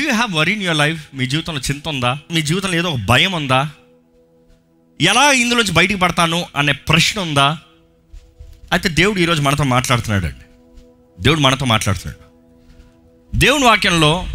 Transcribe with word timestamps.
Do 0.00 0.06
you 0.06 0.12
have 0.12 0.34
worry 0.34 0.52
in 0.52 0.62
your 0.62 0.78
life 0.78 1.06
మీ 1.14 1.26
జీవితంలో 1.26 1.60
చింత 1.60 1.88
ఉందా? 1.88 2.18
మీ 2.32 2.42
జీవితంలో 2.42 2.76
ఏదో 2.76 2.88
ఒక 2.88 2.98
భయం 3.06 3.32
ఉందా? 3.32 3.70
ఎలా 5.00 5.32
ఇందులోంచి 5.32 5.72
బయటికి 5.72 6.00
పడతాను 6.00 6.46
అనే 6.56 6.72
ప్రశ్న 6.72 7.20
ఉందా? 7.20 7.58
అయితే 8.72 8.88
దేవుడు 8.88 9.20
ఈరోజు 9.20 9.42
మనతో 9.42 9.64
మాట్లాడుతున్నాడు 9.64 10.26
అండి 10.26 10.44
దేవుడు 11.22 11.40
మనతో 11.40 11.66
మాట్లాడుతున్నాడు. 11.66 12.24
దేవుని 13.36 13.64
వాక్యంలో 13.64 14.26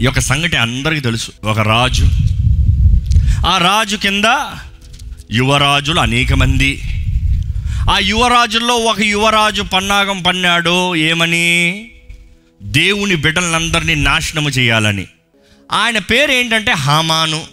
ఈ 0.00 0.04
యొక్క 0.04 0.20
సంగతి 0.20 0.56
అందరికీ 0.56 1.00
తెలుసు. 1.00 1.32
ఒక 1.44 1.58
రాజు. 1.58 2.04
ఆ 3.46 3.58
రాజు 3.58 3.96
కింద 3.96 4.24
యువరాజులు 5.32 6.00
అనేక 6.00 6.32
మంది. 6.32 6.82
ఆ 7.90 7.98
యువరాజుల్లో 7.98 8.74
ఒక 8.74 9.00
యువరాజు 9.00 9.62
పన్నాగం 9.62 10.22
పన్నాడు. 10.22 10.96
ఏమని? 10.96 11.90
దేవుని 12.62 13.14
బిడ్డలందరినీ 13.14 13.94
నాశనము 13.94 14.48
చేయాలని. 14.48 15.06
ఆయన 15.72 15.98
పేరు 15.98 16.32
ఏంటంటే 16.32 16.72
హామాను. 16.72 17.46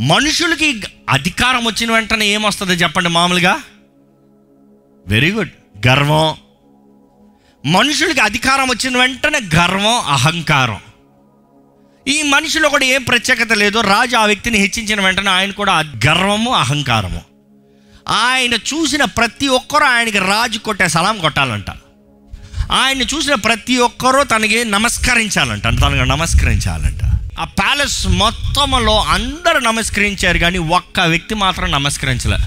మనుషులకి 0.00 0.82
అధికారం 1.08 1.64
వచ్చిన 1.64 1.92
వెంటనే 1.92 2.26
ఏమొస్తుంది 2.26 2.72
చెప్పండి 2.72 3.08
మామూలుగా? 3.08 3.62
వెరీ 5.06 5.32
గుడ్ 5.32 5.86
గర్వం. 5.86 6.36
మనుషులకి 7.72 8.20
అధికారం 8.20 8.68
వచ్చిన 8.68 8.98
వెంటనే 8.98 9.40
గర్వం 9.56 10.00
అహంకారం. 10.00 10.80
ఈ 12.08 12.22
మనిషిలో 12.22 12.68
కూడా 12.68 12.84
ఏం 12.84 13.02
ప్రత్యేకత 13.02 13.52
లేదు 13.52 13.80
రాజు 13.80 14.16
ఆ 14.16 14.26
వ్యక్తిని 14.26 14.58
హెచ్చించిన 14.58 15.00
వెంటనే 15.00 15.30
ఆయన 15.30 15.50
కూడా 15.50 15.78
గర్వము 15.78 16.54
అహంకారము. 16.54 17.20
ఆయన 18.08 18.54
చూసిన 18.54 19.04
ప్రతి 19.04 19.48
ఒక్కరూ 19.48 19.86
ఆయనకి 19.86 20.18
రాజు 20.18 20.58
కొట్టే 20.58 20.88
సలాం 20.88 21.18
కొట్టాలంట. 21.18 21.66
ఆయన 22.72 23.02
చూసిన 23.02 23.34
ప్రతి 23.34 23.76
ఒక్కరూ 23.76 24.24
తనకి 24.24 24.64
నమస్కరించాలంట. 24.64 25.62
తనకు 25.62 26.04
నమస్కరించాలంట. 26.04 27.00
ఆ 27.40 27.44
ప్యాలెస్ 27.44 28.08
మొత్తంలో 28.08 29.00
అందరూ 29.00 29.58
నమస్కరించారు 29.58 30.38
కానీ 30.38 30.58
ఒక్క 30.58 31.00
వ్యక్తి 31.00 31.34
మాత్రం 31.34 31.70
నమస్కరించలే. 31.70 32.38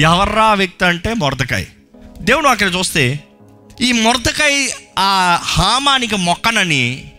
ఎవర్రా 0.00 0.54
వ్యక్తి 0.54 0.84
అంటే 0.84 1.14
మొరదకాయ. 1.14 1.64
దేవుడు 2.20 2.48
అక్కడ 2.48 2.74
చూస్తే 2.74 3.20
ఈ 3.80 3.92
మొరదకాయ 3.92 4.68
ఆ 4.98 5.38
హామానికి 5.42 6.16
మొక్కనని 6.16 7.12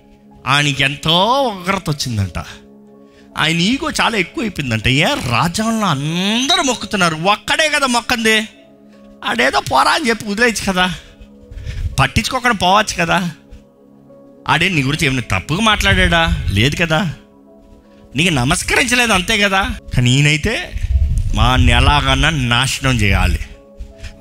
ఆయనకి 0.47 0.83
ఎంతో 0.83 1.41
ఉగ్రత 1.41 1.89
వచ్చిందంట. 1.89 2.43
ఆయన 3.37 3.59
ఈగో 3.59 3.91
చాలా 4.01 4.17
ఎక్కువ 4.17 4.43
అయిపోయిందంట 4.43 4.87
ఏ 4.87 5.03
రాజ్యంలో 5.03 5.87
అందరూ 5.87 6.63
మొక్కుతున్నారు. 6.63 7.15
ఒక్కడే 7.15 7.69
కదా 7.69 7.87
మొక్కంది. 7.87 8.47
ఆడేదో 9.25 9.59
పోరా 9.59 9.91
అని 9.91 10.09
చెప్పి 10.09 10.25
వదిలేయచ్చు 10.25 10.71
కదా. 10.71 10.93
పట్టించుకోకుండా 11.99 12.55
పోవచ్చు 12.55 13.05
కదా. 13.05 13.31
ఆడే 14.47 14.69
నీ 14.69 14.83
గురించి 14.83 15.05
ఏమైనా 15.05 15.37
తప్పుగా 15.37 15.59
మాట్లాడా 15.59 16.43
లేదు 16.51 16.75
కదా. 16.75 17.13
నీకు 18.15 18.33
నమస్కరించలేదు 18.33 19.13
అంతే 19.13 19.37
కదా. 19.37 19.69
కానీ 19.95 20.11
ఈయనైతే 20.11 20.71
వాడిని 21.35 21.71
ఎలాగన్నా 21.71 22.29
నాశనం 22.29 23.01
చేయాలి. 23.01 23.39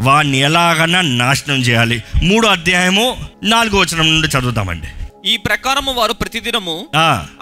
వాడిని 0.01 0.39
ఎలాగన్నా 0.39 1.01
నాశనం 1.01 1.57
చేయాలి. 1.57 2.03
మూడో 2.23 2.49
అధ్యాయము 2.49 3.17
నాలుగో 3.45 3.79
వచనం 3.79 4.11
నుండి 4.11 4.29
చదువుతామండి. 4.29 4.87
ఈ 5.31 5.37
ప్రకారము 5.37 5.93
వారు 5.93 6.13
ప్రతిదినము 6.13 6.87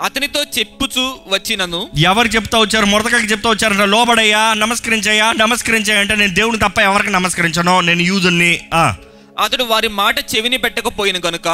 అతనితో 0.05 0.45
చెప్పుచు 0.59 1.15
వచ్చినను. 1.29 1.89
ఎవరు 1.99 2.29
చెప్తా 2.29 2.59
వచ్చారు? 2.59 2.87
మురదకకి 2.87 3.27
చెప్తా 3.27 3.51
వచ్చారంట 3.51 3.81
లోబడయ్యా 3.81 4.55
నమస్కరించయ్యా 4.55 5.33
నమస్కరించయ్యా 5.33 6.01
అంటే 6.01 6.17
నేను 6.17 6.35
దేవుని 6.35 6.59
తప్ప 6.59 6.79
ఎవరికి 6.79 7.11
నమస్కరించను? 7.11 7.81
నేను 7.81 8.03
యూదుని 8.03 8.61
ఆ, 8.75 8.95
అతడు 9.41 9.65
వారి 9.65 9.89
మాట 9.95 10.19
చెవిని 10.33 10.57
పెట్టకపోయిన 10.57 11.19
గనుక 11.27 11.49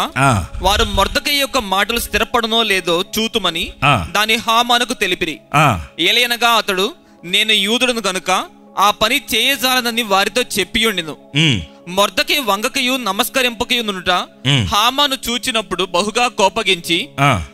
వారు 0.62 0.84
మొర్దకయ్య 0.95 1.41
యొక్క 1.41 1.59
మాటలు 1.67 1.98
స్థిరపడనో 1.98 2.62
లేదో 2.62 3.05
చూతుమని. 3.15 3.65
దాని 4.11 4.37
హామానుకు 4.37 4.95
తెలిపిరి 4.95 5.37
ఆ. 5.55 5.67
ఏలయనగా 6.01 6.48
అతడు 6.55 6.87
నేను 7.25 7.53
యూదుడును 7.59 8.01
గనుక 8.07 8.31
ఆ 8.79 8.91
పని 9.01 9.23
చేయజాలనని 9.34 10.02
వారితో 10.07 10.42
చెప్పియుండెను 10.57 11.14
మొర్దకి 11.89 12.39
వంగకయు 12.39 12.97
నమస్కరింపకయు 12.97 13.83
నుండుట 13.83 14.11
మ్. 14.47 14.67
హామాను 14.67 15.17
చూచినప్పుడు 15.29 15.85
బహుగా 15.85 16.29
కోపగించి. 16.29 17.08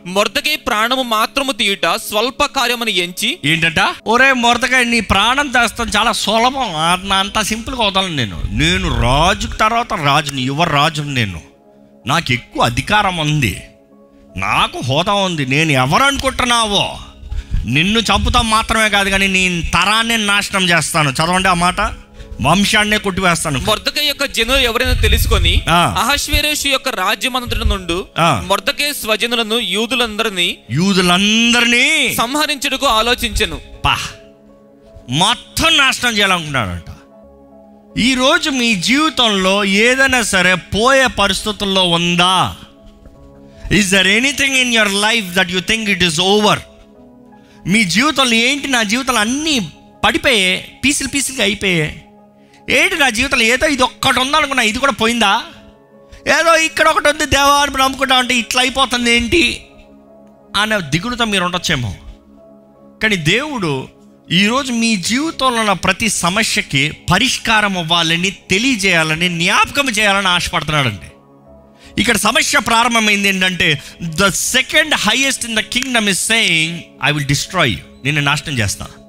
మొర్దకి 0.07 0.57
ప్రాణము 0.57 1.03
మాత్రము 1.03 1.53
తీయుట 1.53 1.87
స్వల్ప 1.97 2.45
కార్యమును 2.45 2.91
ఎంచి 2.91 3.39
ఏంటంట? 3.45 3.95
ఒరే 4.07 4.33
మొరదకాయ 4.33 4.85
నీ 4.85 5.01
ప్రాణం 5.01 5.49
తెస్తాను 5.49 5.91
చాలా 5.97 6.13
సులభం. 6.13 7.13
అంత 7.13 7.41
సింపుల్గా 7.41 7.87
వదలను 7.87 8.17
నేను. 8.17 8.43
నేను 8.51 9.01
రాజు 9.03 9.47
తర్వాత 9.47 9.93
రాజుని 9.93 10.43
యువ 10.43 10.65
రాజుని 10.65 11.15
నేను. 11.15 11.41
నాకు 12.07 12.33
ఎక్కువ 12.33 12.65
అధికారం 12.65 13.17
ఉంది. 13.17 13.63
నాకు 14.37 14.79
హోదా 14.79 15.13
ఉంది. 15.13 15.47
నేను 15.47 15.73
ఎవరు 15.73 16.03
అనుకుంటున్నావో 16.03 16.99
నిన్ను 17.67 18.01
చంపుతాం 18.01 18.51
మాత్రమే 18.51 18.89
కాదు 18.89 19.11
కానీ 19.11 19.27
నీ 19.27 19.71
తరాన్ని 19.75 20.19
నాశనం 20.19 20.65
చేస్తాను. 20.65 21.11
చదవండి 21.11 21.49
ఆ 21.49 21.55
మాట. 21.55 21.81
వంశాన్నే 22.43 22.99
కొట్టివేస్తాను. 22.99 23.59
మొర్దకై 23.59 24.05
యొక్క 24.05 24.25
జనులు 24.25 24.57
ఎవరైనా 24.57 24.93
తెలుసుకొని. 24.93 25.63
అహశ్వేరేషు 25.69 26.69
యొక్క 26.69 26.89
రాజ్యమంతటి 26.89 27.69
నుండి. 27.69 27.99
మొర్దకై 28.21 28.93
స్వజనులను 28.93 29.55
యూదులందరినీ 29.55 30.59
యూదులందరినీ 30.71 32.15
సంహరించుటకు 32.15 32.87
ఆలోచించెను. 32.87 33.61
పా. 33.85 33.99
మొత్తం 35.11 35.77
నాశనం 35.77 36.17
చేయాలనుకున్నాడంట 36.17 36.91
ఈరోజు 37.99 38.51
మీ 38.51 38.75
జీవితంలో 38.75 39.65
ఏదైనా 39.65 40.23
సరే 40.23 40.55
పోయే 40.55 41.07
పరిస్థితుల్లో 41.07 41.85
ఉందా? 41.89 42.55
Is 43.73 43.91
there 43.93 44.07
anything 44.07 44.57
in 44.57 44.75
your 44.75 44.93
life 44.93 45.35
that 45.35 45.51
you 45.51 45.61
think 45.61 45.91
it 45.91 46.05
is 46.05 46.21
over 46.21 46.59
మీ 47.67 47.85
జీవితంలో 47.85 48.33
ఏంటి? 48.33 48.69
నా 48.69 48.83
జీవితంలో 48.83 49.21
అన్నీ 49.21 49.71
పడిపోయాయి 50.05 50.69
పీసులు 50.85 51.09
పీసులుగా 51.09 51.45
అయిపోయాయి 51.45 52.05
ఏంటి 52.71 52.97
నా 52.97 53.09
జీవితంలో? 53.09 53.45
ఏదో 53.45 53.67
ఇది 53.67 53.83
ఒక్కటి 53.83 54.21
ఉందనుకున్నా 54.21 54.63
ఇది 54.63 54.79
కూడా 54.79 54.93
పోయిందా? 54.93 55.43
ఏదో 56.29 56.57
ఇక్కడ 56.57 56.89
ఒకటి 56.89 57.09
ఉంది 57.09 57.27
దేవాన్ని 57.27 57.79
నమ్ముకుంటా 57.79 58.17
అంటే 58.17 58.35
ఇట్లా 58.39 58.63
అయిపోతుంది 58.63 59.17
ఏంటి? 59.17 59.67
అనే 60.57 60.81
దిగులుతో 60.81 61.25
మీరు 61.25 61.45
ఉండొచ్చేమో. 61.45 61.95
కానీ 63.03 63.17
దేవుడు 63.17 63.89
ఈరోజు 64.31 64.73
మీ 64.73 64.97
జీవితంలో 64.97 65.61
ఉన్న 65.61 65.73
ప్రతి 65.73 66.09
సమస్యకి 66.09 66.93
పరిష్కారం 67.13 67.79
అవ్వాలని 67.79 68.31
తెలియజేయాలని 68.31 69.29
జ్ఞాపకం 69.29 69.89
చేయాలని 69.89 70.29
ఆశపడుతున్నాడండి. 70.29 71.07
ఇక్కడ 71.99 72.17
సమస్య 72.17 72.59
ప్రారంభమైంది 72.59 73.29
ఏంటంటే 73.29 73.83
the 74.03 74.29
second 74.29 74.95
highest 74.95 75.45
in 75.45 75.57
the 75.57 75.61
kingdom 75.61 76.09
is 76.09 76.27
saying 76.27 76.81
I 77.05 77.13
will 77.13 77.27
destroy 77.27 77.77
నిన్ను 78.05 78.23
నాశనం 78.23 78.59
చేస్తాను 78.59 79.02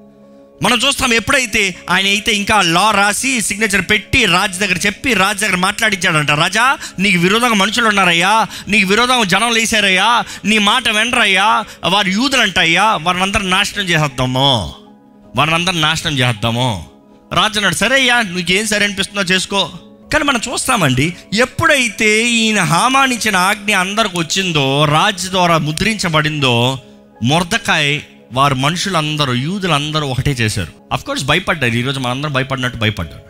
మనం 0.62 0.78
చూస్తాం 0.78 1.14
ఎప్పుడైతే 1.14 1.76
ఆయన 1.90 2.06
అయితే 2.06 2.32
ఇంకా 2.32 2.62
లా 2.62 2.92
రాసి 2.92 3.42
సిగ్నేచర్ 3.42 3.90
పెట్టి 3.90 4.26
రాజు 4.26 4.60
దగ్గర 4.60 4.78
చెప్పి 4.78 5.14
రాజు 5.14 5.40
దగ్గర 5.40 5.56
మాట్లాడించాడంట 5.56 6.32
రాజా 6.32 6.78
నీకు 7.00 7.18
విరోధంగా 7.20 7.54
మనుషులు 7.54 7.88
ఉన్నారయ్యా. 7.88 8.48
నీకు 8.68 8.88
విరోధంగా 8.88 9.24
జనం 9.24 9.54
లేసారయ్యా. 9.54 10.24
నీ 10.46 10.58
మాట 10.58 10.90
వెనరయ్యా. 10.90 11.66
వారు 11.86 12.10
యూదులు 12.10 12.42
అంటయ్యా 12.42 13.00
వారిని 13.02 13.24
అందరూ 13.24 13.44
నాశనం 13.44 13.86
చేసేద్దాము. 13.86 14.74
వారిని 15.36 15.56
అందరూ 15.56 15.76
నాశనం 15.76 16.20
చేద్దాము 16.20 16.86
రాజు 17.34 17.58
అన్నాడు 17.58 17.76
సరే 17.76 17.96
అయ్యా 17.96 18.22
నీకేం 18.22 18.68
సరే 18.68 18.86
అనిపిస్తుందో 18.86 19.22
చేసుకో. 19.22 19.70
కానీ 20.14 20.24
మనం 20.24 20.42
చూస్తామండి 20.54 21.14
ఎప్పుడైతే 21.34 22.28
ఈయన 22.28 22.60
హామానిచ్చిన 22.60 23.36
ఆజ్ఞ 23.36 23.76
అందరికి 23.76 24.18
వచ్చిందో 24.18 24.86
రాజు 24.86 25.30
ద్వారా 25.30 25.58
ముద్రించబడిందో 25.58 26.80
మొర్దకాయ్ 27.24 28.00
వారు 28.34 28.56
మనుషులందరూ 28.56 29.34
యూదులందరూ 29.34 30.08
ఒకటే 30.08 30.32
చేశారు. 30.32 30.72
కోర్స్ 31.06 31.24
భయపడ్డారు. 31.26 31.72
ఈరోజు 31.72 32.00
మనందరం 32.00 32.34
భయపడినట్టు 32.34 32.78
భయపడ్డారు 32.78 33.22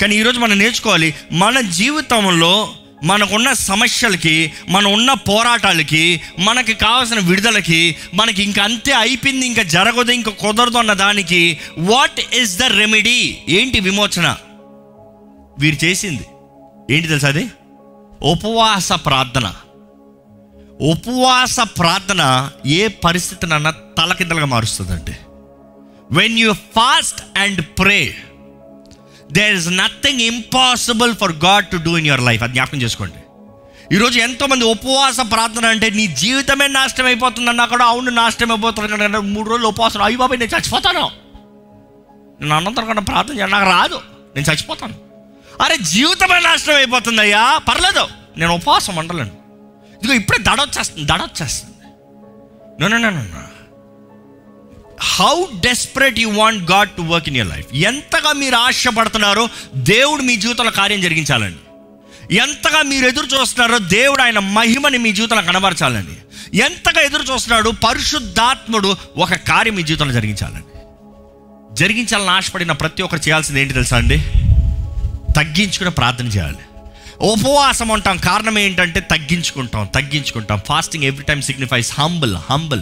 కానీ 0.00 0.16
ఈరోజు 0.16 0.38
మనం 0.40 0.58
నేర్చుకోవాలి 0.58 1.14
మన 1.32 1.60
జీవితంలో 1.60 2.74
మనకున్న 3.04 3.52
సమస్యలకి 3.52 4.52
మన 4.68 4.86
ఉన్న 4.86 5.12
పోరాటాలకి 5.12 6.20
మనకి 6.38 6.74
కావాల్సిన 6.74 7.18
విడుదలకి 7.18 7.96
మనకి 8.14 8.42
ఇంక 8.42 8.60
అంతే 8.60 8.92
అయిపోయింది 8.92 9.46
ఇంకా 9.46 9.62
జరగదు 9.62 10.10
ఇంకా 10.10 10.30
కుదరదు 10.30 10.78
అన్న 10.78 10.92
దానికి 10.92 11.58
వాట్ 11.78 12.34
ఈస్ 12.34 12.58
ద 12.58 12.62
రెమెడీ 12.62 13.38
ఏంటి 13.48 13.80
విమోచన? 13.80 14.36
వీరు 15.58 15.84
చేసింది. 15.84 16.26
ఏంటి 16.90 17.08
తెలుసా 17.08 17.28
అది? 17.28 17.48
ఉపవాస 18.22 18.92
ప్రార్థన. 18.92 19.54
ఉపవాస 20.80 21.60
ప్రార్థన 21.60 22.50
ఏ 22.66 22.88
పరిస్థితినన్నా 22.88 23.70
తలకిందలుగా 23.70 24.44
మారుస్తుందండి. 24.44 25.16
When 26.12 26.38
you 26.38 26.52
fast 26.52 27.38
and 27.38 27.64
pray 27.78 28.16
there 29.32 29.56
is 29.56 29.68
nothing 29.68 30.20
impossible 30.20 31.16
for 31.16 31.32
God 31.32 31.66
to 31.66 31.76
do 31.76 31.96
in 31.96 32.06
your 32.06 32.20
life 32.20 32.42
అది 32.42 32.52
జ్ఞాపకం 32.52 32.82
చేసుకోండి. 32.82 33.14
ఈరోజు 33.94 34.18
ఎంతోమంది 34.18 34.64
ఉపవాస 34.64 35.20
ప్రార్థన 35.20 35.66
అంటే 35.66 35.90
నీ 35.90 36.06
జీవితమే 36.06 36.66
నాశనం 36.66 37.06
అయిపోతుందన్నా 37.06 37.66
కూడా 37.66 37.84
అవును 37.84 38.10
నాశనం 38.10 38.52
అయిపోతుంది 38.52 39.18
మూడు 39.18 39.50
రోజులు 39.50 39.68
ఉపవాసం 39.68 40.02
అయ్యి 40.02 40.18
బాబాయ్ 40.18 40.40
నేను 40.40 40.56
చచ్చిపోతాను. 40.56 41.10
నేను 42.40 42.56
అన్నంతరం 42.56 42.86
కన్నా 42.86 43.02
ప్రార్థన 43.02 43.38
చేయను 43.38 43.52
నాకు 43.52 43.70
రాదు. 43.70 44.00
నేను 44.36 44.46
చచ్చిపోతాను. 44.46 44.94
అరే 45.62 45.76
జీవితమే 45.76 46.40
నాశనం 46.40 46.76
అయిపోతుందయ్యా. 46.76 47.58
పర్లేదు. 47.58 48.08
నేను 48.36 48.54
ఉపవాసం 48.54 48.96
ఉండలేను. 48.96 49.39
ఇదిగో 50.00 50.14
ఇప్పుడే 50.14 50.38
దడొచ్చేస్తుంది 50.42 51.12
దడొచ్చేస్తుంది. 51.12 51.74
No 52.82 52.98
no 52.98 53.10
no 53.10 53.26
how 55.02 55.44
desperate 55.60 56.18
you 56.18 56.30
want 56.30 56.70
God 56.70 56.90
to 56.90 57.02
work 57.02 57.28
in 57.28 57.36
your 57.36 57.48
life 57.48 57.74
ఎంతగా 57.74 58.32
మీరు 58.32 58.56
ఆశపడుతున్నారో 58.56 59.48
దేవుడు 59.74 60.22
మీ 60.22 60.36
జీవితంలో 60.36 60.70
కార్యం 60.70 61.00
జరిగించాలండి. 61.00 61.58
ఎంతగా 62.36 62.82
మీరు 62.82 63.06
ఎదురు 63.06 63.26
చూస్తున్నారో 63.26 63.78
దేవుడు 63.78 64.22
ఆయన 64.22 64.38
మహిమని 64.38 64.98
మీ 64.98 65.12
జీవితంలో 65.12 65.42
కనబరచాలండి. 65.42 66.16
ఎంతగా 66.56 67.00
ఎదురు 67.00 67.22
చూస్తున్నాడు 67.22 67.70
పరిశుద్ధాత్ముడు 67.70 68.96
ఒక 69.16 69.34
కార్యం 69.34 69.74
మీ 69.74 69.82
జీవితంలో 69.82 70.12
జరిగించాలండి. 70.12 70.80
జరిగించాలని 71.74 72.30
ఆశపడిన 72.30 72.72
ప్రతి 72.72 73.02
ఒక్కరు 73.02 73.20
చేయాల్సింది 73.20 73.60
ఏంటి 73.60 73.74
తెలుసా 73.74 73.96
అండి? 73.96 74.18
తగ్గించుకుని 75.36 75.90
ప్రార్థన 75.90 76.26
చేయాలి. 76.26 76.58
ఉపవాసం 77.22 77.88
ఉంటాం. 77.88 78.16
కారణం 78.16 78.58
ఏంటంటే 78.58 79.00
తగ్గించుకుంటాం 79.00 79.86
తగ్గించుకుంటాం. 79.86 80.60
Fasting 80.66 81.04
every 81.04 81.24
time 81.24 81.42
signifies 81.42 82.00
humble 82.00 82.36
humble 82.50 82.80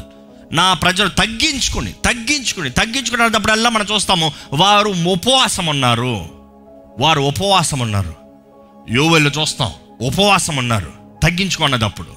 నా 0.52 0.72
ప్రజలు 0.72 1.08
తగ్గించుకుని 1.08 1.92
తగ్గించుకుని 1.92 2.70
తగ్గించుకునేటప్పుడల్లా 2.70 3.70
మనం 3.70 3.86
చూస్తాము? 3.94 4.32
వారు 4.52 4.88
ఉపవాసం 4.88 5.66
ఉన్నారు. 5.66 6.28
వారు 6.98 7.20
ఉపవాసం 7.20 7.78
ఉన్నారు. 7.78 8.14
యోవెళ్ళు 8.90 9.30
చూస్తాం. 9.40 9.72
ఉపవాసం 10.00 10.56
ఉన్నారు. 10.56 10.92
తగ్గించుకున్నదప్పుడు. 11.22 12.08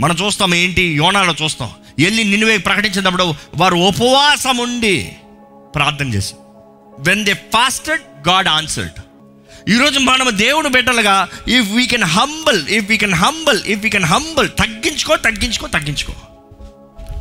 మనం 0.00 0.16
చూస్తాం 0.26 0.54
ఏంటి? 0.54 0.82
యోనాలో 0.82 1.34
చూస్తాం. 1.44 1.70
వెళ్ళి 1.98 2.24
నిన్నువే 2.24 2.56
ప్రకటించినప్పుడు 2.56 3.34
వారు 3.56 3.76
ఉపవాసం 3.76 4.56
ఉండి 4.56 5.16
ప్రార్థన 5.74 6.14
చేసి 6.14 6.34
when 6.98 7.24
they 7.24 7.32
fasted 7.32 8.28
God 8.28 8.48
answered 8.48 8.90
ఈరోజు 9.68 9.98
మనం 9.98 10.38
దేవుడు 10.38 10.68
బిడ్డలుగా 10.68 11.28
if 11.48 11.72
we 11.72 11.86
can 11.86 12.04
humble 12.04 12.68
if 12.68 12.86
we 12.88 12.96
can 12.98 13.14
humble 13.14 13.60
if 13.66 13.82
we 13.82 13.90
can 13.90 14.04
humble 14.04 14.48
తగ్గించుకో 14.58 15.16
తగ్గించుకో 15.16 15.66
తగ్గించుకో. 15.66 16.12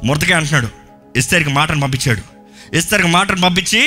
మురతగా 0.04 0.38
అంటున్నాడు 0.38 0.70
ఇస్తేరికి 1.16 1.50
మాటను 1.50 1.82
పంపించాడు. 1.82 2.22
ఇస్తేరికి 2.76 3.10
మాటను 3.10 3.42
పంపించి 3.42 3.82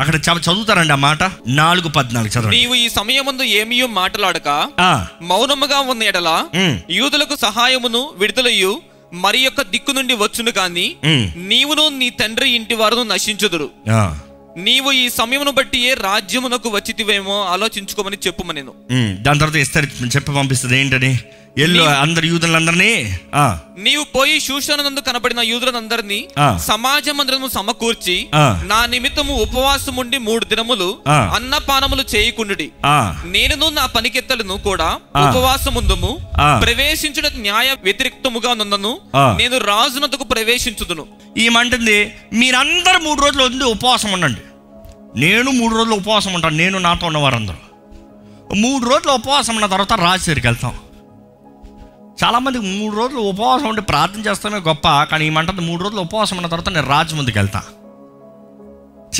అక్కడ 0.00 0.16
చదువుతారండి 0.16 0.92
ఆ 0.92 0.96
మాట? 0.96 1.22
నాలుగు 1.48 1.88
పద్నాలుగు 1.88 2.32
చదవండి. 2.32 2.56
నీవు 2.56 2.74
ఈ 2.74 2.88
సమయమందు 2.88 3.42
ఏమీ 3.42 3.82
మాట్లాడక 3.82 4.48
ఆ, 4.80 5.06
మౌనముగా 5.22 5.80
ఉన్న 5.80 6.02
ఎడల 6.02 6.30
యూదులకు 6.90 7.36
సహాయమును 7.36 8.14
విడుదలయ్యు 8.16 8.82
మరి 9.12 9.38
యొక్క 9.38 9.62
దిక్కు 9.62 9.92
నుండి 9.92 10.14
వచ్చును 10.14 10.50
కాని 10.50 10.96
నీవును 11.48 11.88
నీ 11.88 12.10
తండ్రి 12.10 12.50
ఇంటి 12.50 12.74
వారును 12.74 13.02
నశించుదురు. 13.02 13.70
నీవు 14.56 14.92
ఈ 14.92 15.08
సమయమును 15.08 15.50
బట్టి 15.50 15.78
ఏ 15.78 15.94
రాజ్యమునకు 15.94 16.68
వచ్చితివేమో 16.68 17.42
ఆలోచించుకోమని 17.44 18.16
చెప్పుమ 18.26 18.52
నేను. 18.52 18.74
ఉమ్. 18.90 19.16
దాని 19.16 19.38
తర్వాత 19.38 19.56
ఇస్తారు 19.56 19.86
చెప్పి 19.86 20.34
పంపిస్తుంది 20.34 20.78
ఏంటని? 20.78 21.18
ఎల్లు 21.58 21.82
అందరు 21.82 22.26
యూదులందరినీ? 22.26 23.18
ఆ, 23.34 23.58
నీవు 23.76 24.04
పోయి 24.04 24.40
శూషణనందు 24.40 25.00
కనబడిన 25.00 25.40
యూదులందరినీ. 25.40 26.28
సమాజ 26.66 27.10
మందిరము 27.10 27.48
సమకూర్చి. 27.48 28.28
నా 28.62 28.86
నిమిత్తము 28.86 29.34
ఉపవాసం 29.34 29.96
ఉండి 29.96 30.18
మూడు 30.18 30.44
దినములు. 30.44 30.98
అన్నపానములు 31.08 32.04
చేయకుండుడి 32.16 32.70
ఆ, 32.84 33.22
నేనును 33.24 33.68
నా 33.68 33.86
పనికెత్తలను 33.86 34.56
కూడా. 34.58 34.98
ఉపవాసముందుము 35.22 36.18
ఆ. 36.40 36.60
ప్రవేశించుట 36.62 37.26
న్యాయ 37.36 37.76
వ్యతిరేక్తముగా 37.84 38.54
ఆ. 39.16 39.36
నేను 39.38 39.58
రాజునకు 39.58 40.24
ప్రవేశించుదును 40.24 41.06
ఈమంటుంది 41.38 42.12
మీరందరూ 42.32 42.98
మూడు 42.98 43.20
రోజులు 43.20 43.44
ఉంది 43.44 43.64
ఉపవాసం 43.64 44.12
ఉండండి 44.12 44.40
నేను 45.20 45.50
మూడు 45.50 45.74
రోజులు 45.76 45.94
ఉపవాసం 45.94 46.34
ఉంటాను 46.34 46.56
నేను 46.56 46.78
నాతో 46.78 47.06
ఉన్న 47.06 47.18
వారందరూ 47.18 47.62
మూడు 48.56 48.84
రోజులు 48.88 49.12
ఉపవాసం 49.12 49.56
ఉన్న 49.56 49.66
తర్వాత 49.66 49.92
రాజు 49.92 50.24
దగ్గరికి 50.24 50.46
వెళ్తాం 50.46 50.74
చాలామంది 52.22 52.58
మూడు 52.58 52.94
రోజులు 52.96 53.20
ఉపవాసం 53.30 53.66
ఉండి 53.68 53.82
ప్రార్థన 53.82 54.20
చేస్తానే 54.28 54.58
గొప్ప 54.68 55.02
కానీ 55.10 55.24
ఏమంటుంది 55.26 55.60
మూడు 55.60 55.82
రోజులు 55.82 56.00
ఉపవాసం 56.00 56.36
ఉన్న 56.36 56.48
తర్వాత 56.52 56.68
నేను 56.68 56.88
రాజు 56.88 57.14
ముందుకు 57.14 57.38
వెళ్తా. 57.38 57.62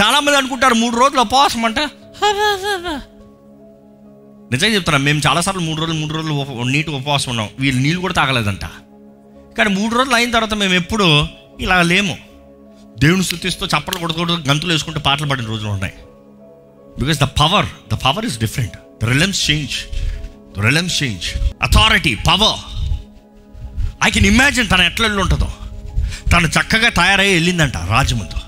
చాలామంది 0.01 0.37
అనుకుంటారు 0.37 0.75
మూడు 0.75 0.97
రోజులు 0.97 1.21
ఉపవాసం 1.21 1.65
అంటే 1.65 1.85
నిజంగా 4.53 4.75
చెప్తున్నా 4.75 4.99
మేము 4.99 5.21
చాలాసార్లు 5.27 5.63
మూడు 5.63 5.81
రోజులు 5.81 5.97
మూడు 5.99 6.15
రోజులు 6.15 6.65
నీటి 6.71 6.91
ఉపవాసం 6.91 7.31
ఉన్నాం. 7.31 7.49
వీళ్ళు 7.59 7.83
నీళ్ళు 7.83 8.01
కూడా 8.01 8.15
తాగలేదంట. 8.15 8.65
కానీ 9.59 9.71
మూడు 9.79 9.93
రోజులు 9.95 10.15
అయిన 10.15 10.31
తర్వాత 10.31 10.55
మేము 10.55 10.75
ఎప్పుడు 10.75 11.27
ఇలా 11.61 11.83
లేము. 11.83 12.17
దేవుని 12.99 13.25
స్థుతిస్తూ 13.25 13.67
చప్పట్లు 13.67 14.01
కొడుకోవడం 14.01 14.45
గంతులు 14.51 14.73
వేసుకుంటూ 14.73 15.01
పాటలు 15.01 15.29
పాడిన 15.29 15.47
రోజులు 15.47 15.71
ఉన్నాయి. 15.71 15.95
Because 17.01 17.19
the 17.19 17.29
power 17.41 17.67
the 17.93 17.95
power 18.05 18.27
is 18.27 18.39
different 18.39 18.77
the 19.03 19.05
realms 19.05 19.51
change 19.51 19.77
the 20.57 20.65
realms 20.65 21.03
change 21.03 21.27
authority 21.63 22.15
power 22.29 22.59
I 24.07 24.11
can 24.11 24.27
imagine 24.27 24.71
తను 24.71 24.83
ఎట్లా 24.83 25.07
వెళ్ళి 25.07 25.23
ఉంటుందో. 25.23 25.49
తను 26.33 26.47
చక్కగా 26.47 26.89
తయారై 26.89 27.33
వెళ్ళిందంట 27.33 27.77
రాజు 27.77 28.15
ముందు 28.15 28.39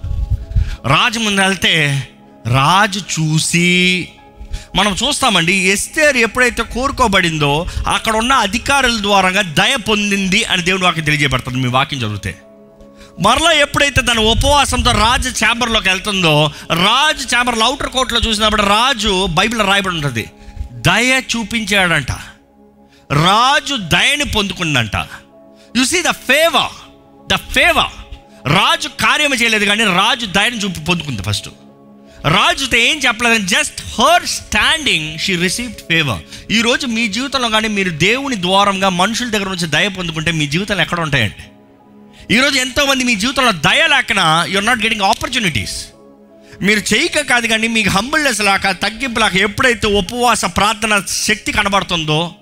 రాజు 0.88 1.18
ముందు 1.18 1.40
వెళ్తే 1.40 1.72
రాజు 2.46 3.00
చూసి 3.00 4.08
మనం 4.76 4.96
చూస్తామండి 5.02 5.54
ఎస్తేర్ 5.54 6.16
ఎప్పుడైతే 6.16 6.62
కోరుకోబడిందో 6.62 7.66
అక్కడ 7.86 8.16
ఉన్న 8.16 8.32
అధికారుల 8.32 9.02
ద్వారా 9.02 9.30
దయ 9.30 9.76
పొందింది 9.76 10.44
అని 10.44 10.62
దేవుడు 10.62 10.84
వాక్యం 10.84 11.04
తెలియజేయబడుతుంది 11.04 11.58
మీ 11.58 11.68
వాక్యం 11.68 12.00
చదివితే. 12.00 12.32
మరలా 13.20 13.52
ఎప్పుడైతే 13.52 14.00
తన 14.00 14.18
ఉపవాసంతో 14.18 14.90
రాజు 14.90 15.30
ఛాంబర్లోకి 15.44 15.88
వెళ్తుందో 15.88 16.50
రాజు 16.72 17.36
ఛాంబర్లో 17.36 17.64
అవుటర్ 17.64 17.88
కోర్టులో 17.88 18.20
చూసినప్పుడు 18.20 18.62
రాజు 18.62 19.26
బైబిల్ 19.26 19.60
రాయబడి 19.60 19.94
ఉంటుంది. 19.94 20.24
దయ 20.72 21.20
చూపించాడంట. 21.36 22.12
రాజు 23.12 23.74
దయని 23.74 24.24
పొందుకుందంట 24.24 24.96
you 25.78 25.84
see 25.84 26.02
the 26.02 26.10
favour 26.10 26.74
the 27.32 27.36
favour 27.36 27.92
రాజు 28.48 28.88
కార్యం 28.88 29.34
చేయలేదు 29.34 29.64
కానీ 29.64 29.84
రాజు 29.84 30.26
ధైర్యం 30.26 30.60
చూపి 30.60 30.80
పొందుకుంది 30.80 31.22
ఫస్ట్ 31.22 31.48
రాజుతో 32.24 32.76
ఏం 32.76 32.98
చెప్పలేదు 32.98 33.46
just 33.46 34.00
her 34.00 34.26
standing 34.26 35.18
she 35.18 35.36
received 35.36 35.76
favour 35.76 36.52
ఈ 36.52 36.60
రోజు 36.60 36.86
మీ 36.86 37.08
జీవితంలో 37.08 37.48
కానీ 37.48 37.68
మీరు 37.68 37.90
దేవుని 37.90 38.36
ద్వారంగా 38.42 38.88
మనుషుల 38.88 39.28
దగ్గర 39.30 39.48
నుంచి 39.48 39.66
దయ 39.66 39.88
పొందుకుంటే 39.88 40.32
మీ 40.32 40.46
జీవితాలు 40.46 40.80
ఎక్కడ 40.80 41.00
ఉంటాయండి? 41.00 41.44
ఈరోజు 42.34 42.58
ఎంతోమంది 42.58 43.04
మీ 43.04 43.14
జీవితంలో 43.14 43.52
దయ 43.52 43.86
లేకన 43.86 44.46
యుర్ 44.48 44.66
నాట్ 44.66 44.82
గెటింగ్ 44.84 45.02
ఆపర్చునిటీస్ 45.02 45.76
మీరు 46.62 46.94
చేయక 46.94 47.20
కాదు 47.20 47.46
కానీ 47.46 47.68
మీకు 47.68 47.88
హంబుల్నెస్ 47.88 48.40
లాక 48.40 48.70
తగ్గింపు 48.70 49.20
లాక 49.20 49.36
ఎప్పుడైతే 49.36 49.86
ఉపవాస 49.86 50.44
ప్రార్థన 50.44 51.02
శక్తి 51.08 51.52
కనబడుతుందో 51.52 52.34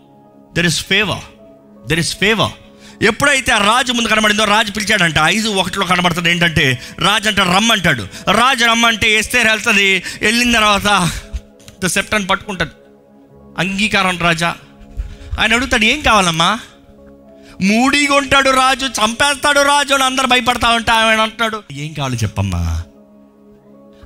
there 0.54 0.66
is 0.66 0.84
favour 0.86 1.24
there 1.88 1.98
is 1.98 2.16
favour 2.16 2.52
ఎప్పుడైతే 3.02 3.52
ఆ 3.52 3.58
రాజు 3.58 3.92
ముందు 3.92 4.08
కనబడిందో 4.08 4.44
రాజు 4.44 4.72
పిలిచాడంట 4.72 5.14
ఐదు 5.24 5.48
ఒకటిలో 5.48 5.86
కనబడుతుంది. 5.86 6.30
ఏంటంటే 6.30 6.82
రాజు 6.98 7.28
అంటే 7.28 7.42
రమ్మంటాడు. 7.42 8.02
రాజు 8.30 8.64
రమ్మంటే 8.64 9.12
ఎస్తే 9.12 9.42
వెళ్తుంది. 9.42 10.02
వెళ్ళిన 10.22 10.52
తర్వాత 10.52 11.10
ద 11.84 11.86
సెప్టన్ 11.86 12.28
పట్టుకుంటాడు. 12.28 12.70
అంగీకారం 13.58 14.18
రాజా. 14.18 14.54
ఆయన 15.40 15.54
అడుగుతాడు 15.54 15.84
ఏం 15.84 16.00
కావాలమ్మా? 16.00 16.58
మూడిగా 17.62 18.14
ఉంటాడు 18.14 18.50
రాజు 18.50 18.86
చంపేస్తాడు 18.86 19.60
రాజు 19.60 19.94
అని 19.94 20.04
అందరు 20.04 20.26
భయపడతా 20.26 20.68
ఉంటా 20.68 20.94
ఆయన 20.94 21.20
అంటున్నాడు 21.20 21.62
ఏం 21.72 21.92
కావాలి 21.92 22.16
చెప్పమ్మా? 22.16 22.82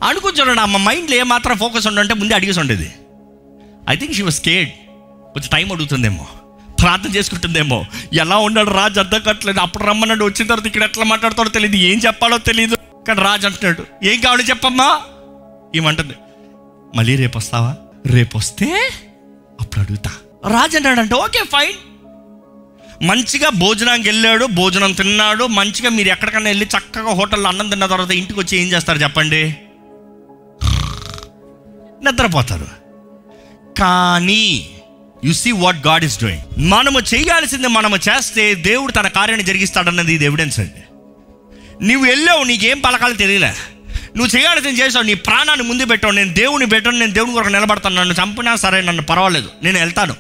అనుకుంటున్నాడు 0.03 0.61
అమ్మ 0.61 0.77
మైండ్లో 0.77 1.17
ఏమాత్రం 1.17 1.57
ఫోకస్ 1.57 1.87
ఉండంటే 1.87 2.15
ముందే 2.15 2.35
అడిగేసి 2.35 2.61
ఉండేది. 2.61 2.93
I 3.91 3.97
think 3.97 4.15
she 4.15 4.23
was 4.23 4.35
scared 4.35 4.71
కొంచెం 5.33 5.49
టైం 5.53 5.73
అడుగుతుందేమో. 5.73 6.27
ప్రార్థన 6.81 7.11
చేసుకుంటుందేమో. 7.17 7.87
ఎలా 8.13 8.37
ఉన్నాడు 8.39 8.71
రాజు 8.71 8.99
అర్థం 9.01 9.21
కావట్లేదు. 9.21 9.61
అప్పుడు 9.61 9.85
రమ్మన్నాడు 9.85 10.25
వచ్చిన 10.25 10.47
తర్వాత 10.47 10.67
ఇక్కడ 10.67 10.83
ఎట్లా 10.83 11.05
మాట్లాడతాడో 11.05 11.51
తెలియదు 11.51 11.77
ఏం 11.77 11.99
చెప్పాలో 11.99 12.39
తెలియదు 12.39 12.77
కానీ 13.09 13.21
రాజు 13.21 13.47
అంటున్నాడు 13.47 14.07
ఏం 14.07 14.21
కావాలి 14.21 14.43
చెప్పమ్మా? 14.43 15.01
ఏమంటుంది 15.77 16.15
మళ్ళీ 16.97 17.17
రేపు 17.17 17.39
వస్తావా? 17.39 17.77
రేపు 18.07 18.39
వస్తే 18.39 18.91
అప్పుడు 19.61 19.81
అడుగుతా. 19.81 20.11
రాజు 20.49 20.77
అంటాడంటే 20.77 21.15
ఓకే 21.15 21.45
ఫైన్. 21.45 21.79
మంచిగా 23.07 23.49
భోజనానికి 23.49 24.09
వెళ్ళాడు 24.09 24.47
భోజనం 24.47 24.93
తిన్నాడు. 24.93 25.45
మంచిగా 25.45 25.91
మీరు 25.91 26.09
ఎక్కడికైనా 26.09 26.45
వెళ్ళి 26.45 26.67
చక్కగా 26.67 27.11
హోటల్లో 27.11 27.49
అన్నం 27.49 27.69
తిన్న 27.69 27.87
తర్వాత 27.87 28.11
ఇంటికి 28.11 28.41
వచ్చి 28.41 28.59
ఏం 28.59 28.69
చేస్తారు 28.69 28.99
చెప్పండి? 28.99 29.57
నిద్రపోతారు. 32.05 32.69
కానీ 33.79 34.71
you 35.25 35.33
see 35.33 35.53
what 35.53 35.87
God 35.87 36.05
is 36.05 36.21
doing 36.21 36.71
మనము 36.71 36.99
చేయాల్సింది 36.99 37.69
మనము 37.69 37.97
చేస్తే 37.97 38.55
దేవుడు 38.55 38.93
తన 38.93 39.09
కార్యాన్ని 39.09 39.47
జరిగిస్తాడన్నది 39.47 40.15
ఇది 40.15 40.25
ఎవిడెన్స్ 40.25 40.61
అండి. 40.61 40.83
నువ్వు 41.87 42.09
వెళ్ళావు 42.09 42.45
నీకేం 42.45 42.81
పలకాలు 42.81 43.15
తెలియలే. 43.15 43.55
నువ్వు 44.17 44.39
చేయాల్సింది 44.39 44.81
చేసావు 44.81 45.05
నీ 45.05 45.15
ప్రాణాన్ని 45.15 45.67
ముందు 45.67 45.85
పెట్టావు 45.85 46.13
నేను 46.13 46.33
దేవుని 46.33 46.67
పెట్టాను 46.67 46.99
నేను 46.99 47.13
దేవుని 47.13 47.33
కొరకు 47.33 47.49
నిలబడతాను 47.49 47.97
నన్ను 47.97 48.15
చంపినా 48.15 48.57
సరే 48.57 48.81
నన్ను 48.81 49.03
పర్వాలేదు 49.03 49.51
నేను 49.63 49.79
వెళ్తాను. 49.79 50.15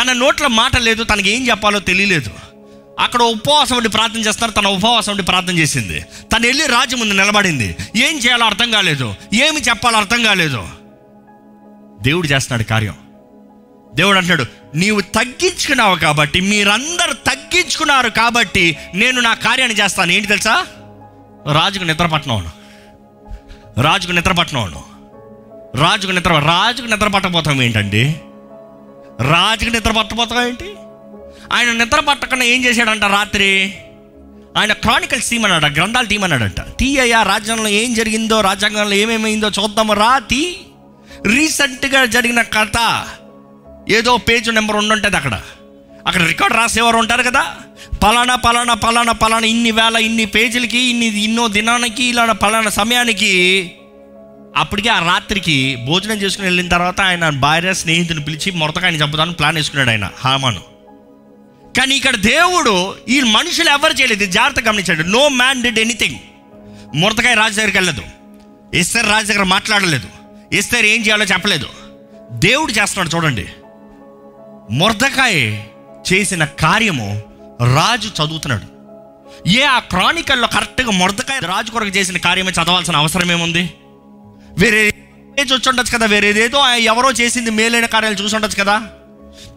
తన 0.00 0.12
నోట్లో 0.12 0.48
మాట 0.48 0.76
లేదు 0.76 1.04
తనకి 1.04 1.30
ఏం 1.30 1.48
చెప్పాలో 1.48 1.78
తెలియలేదు. 1.78 2.30
అక్కడ 3.00 3.22
ఉపవాసం 3.22 3.76
ఉండి 3.76 3.88
ప్రార్థన 3.88 4.18
చేస్తారు 4.18 4.50
తన 4.50 4.66
ఉపవాసం 4.66 5.12
ఉండి 5.12 5.22
ప్రార్థన 5.22 5.58
చేసింది. 5.58 6.00
తను 6.00 6.46
వెళ్ళి 6.46 6.66
రాజు 6.66 6.96
ముందు 6.96 7.14
నిలబడింది. 7.14 7.76
ఏం 7.96 8.18
చేయాలో 8.18 8.46
అర్థం 8.46 8.70
కాలేదు 8.70 9.14
ఏమి 9.34 9.60
చెప్పాలో 9.60 9.98
అర్థం 9.98 10.22
కాలేదు. 10.22 10.68
దేవుడు 12.02 12.26
చేస్తున్నాడు 12.26 12.62
కార్యం. 12.62 12.94
దేవుడు 13.94 14.18
అంటాడు 14.18 14.44
నీవు 14.74 15.00
తగ్గించుకున్నావు 15.00 15.96
కాబట్టి 15.96 16.40
మీరందరూ 16.40 17.12
తగ్గించుకున్నారు 17.12 18.08
కాబట్టి 18.08 18.76
నేను 18.94 19.20
నా 19.20 19.34
కార్యాన్ని 19.34 19.78
చేస్తాను. 19.78 20.12
ఏంటి 20.12 20.28
తెలుసా? 20.28 20.66
రాజుకు 21.52 21.84
నిద్రపట్టినవును 21.84 22.50
రాజుకు 23.80 24.12
నిద్రపట్టినవును 24.12 24.82
రాజుకు 25.76 26.12
నిద్ర 26.12 26.32
రాజుకు 26.32 26.86
నిద్ర 26.86 27.62
ఏంటండి? 27.62 28.20
రాజుకు 29.20 29.70
నిద్ర 29.70 29.90
పట్టపోతాం 29.90 30.46
ఏంటి? 30.46 30.74
ఆయన 31.52 31.72
నిద్ర 31.72 32.00
పట్టకుండా 32.00 32.44
ఏం 32.44 32.64
చేశాడంట 32.64 33.04
రాత్రి? 33.04 33.74
ఆయన 34.56 34.72
క్రానికల్స్ 34.72 35.30
తీయమన్నాడు 35.30 35.66
గ్రంథాలు 35.66 36.06
తీయమన్నాడంట. 36.06 36.60
తీయ్యా 36.60 37.22
రాజ్యాంగంలో 37.22 37.68
ఏం 37.68 37.94
జరిగిందో 37.94 38.40
రాజ్యాంగంలో 38.40 38.94
ఏమేమైందో 38.94 39.48
చూద్దాము. 39.48 39.92
రా 39.92 40.18
తీ 40.18 40.56
రీసెంట్గా 41.26 42.04
జరిగిన 42.04 42.42
కథ. 42.42 43.06
ఏదో 43.88 44.16
పేజ్ 44.16 44.54
నెంబర్ 44.54 44.76
ఉండుంటుంది 44.76 45.16
అక్కడ. 45.16 45.40
అక్కడ 46.06 46.22
రికార్డ్ 46.22 46.56
రాసేవారు 46.56 46.96
ఉంటారు 46.96 47.22
కదా? 47.22 47.46
పలానా 48.02 48.34
పలానా 48.34 48.74
పలానా 48.74 49.12
పలానా 49.12 49.46
ఇన్ని 49.46 49.70
వేల 49.70 49.96
ఇన్ని 49.96 50.26
పేజీలకి 50.26 50.78
ఇన్ని 50.78 51.06
ఇన్నో 51.06 51.48
దినానికి 51.48 52.04
ఇలా 52.04 52.32
పలానా 52.32 52.70
సమయానికి 52.70 53.72
అప్పటికే 54.56 54.88
ఆ 54.88 54.98
రాత్రికి 54.98 55.76
భోజనం 55.86 56.16
చేసుకుని 56.16 56.46
వెళ్ళిన 56.46 56.68
తర్వాత 56.68 57.00
ఆయన 57.00 57.28
భార్య 57.28 57.74
స్నేహితుని 57.74 58.24
పిలిచి 58.24 58.50
మొరతకాయని 58.50 59.02
చంపుతాను 59.02 59.32
ప్లాన్ 59.32 59.56
వేసుకున్నాడు 59.56 59.90
ఆయన 59.90 60.10
హామాను. 60.20 60.60
కానీ 61.78 61.94
ఇక్కడ 61.94 62.16
దేవుడు 62.16 62.94
ఈ 63.08 63.20
మనుషులు 63.20 63.70
ఎవరు 63.70 63.92
చేయలేదు? 63.92 64.26
జాగ్రత్త 64.26 64.68
గమనించాడు. 64.68 65.02
నో 65.02 65.28
మ్యాన్ 65.28 65.62
డిడ్ 65.62 65.78
ఎనీథింగ్ 65.78 66.16
మురతకాయ 66.94 67.34
రాజు 67.34 67.56
దగ్గరికి 67.56 67.78
వెళ్ళలేదు 67.78 68.02
ఇస్తారు 68.76 69.06
రాజు 69.06 69.26
దగ్గర 69.26 69.42
మాట్లాడలేదు. 69.42 70.08
ఇస్తారు 70.52 70.86
ఏం 70.86 71.00
చేయాలో 71.00 71.24
చెప్పలేదు. 71.24 71.66
దేవుడు 72.32 72.72
చేస్తున్నాడు 72.72 73.16
చూడండి. 73.16 73.46
మురదకాయ 74.70 75.58
చేసిన 76.12 76.44
కార్యము 76.44 77.22
రాజు 77.74 78.08
చదువుతున్నాడు. 78.08 78.66
ఏ 79.48 79.62
ఆ 79.62 79.78
క్రానికల్లో 79.78 80.48
కరెక్ట్గా 80.48 80.90
మురదకాయ 80.90 81.38
రాజు 81.38 81.70
కొరకు 81.70 81.88
చేసిన 81.88 82.16
కార్యమే 82.16 82.50
చదవాల్సిన 82.50 82.96
అవసరం 82.96 83.32
ఏముంది? 83.32 83.70
వేరే 84.58 84.92
చూసి 85.42 85.68
ఉండొచ్చు 85.68 85.98
కదా 85.98 86.06
వేరేదేదో 86.06 86.58
ఆయన 86.58 86.82
ఎవరో 86.82 87.10
చేసింది 87.10 87.50
మేలైన 87.50 87.86
కార్యాలు 87.86 88.16
చూసి 88.16 88.34
ఉండొచ్చు 88.34 88.64
కదా. 88.64 88.82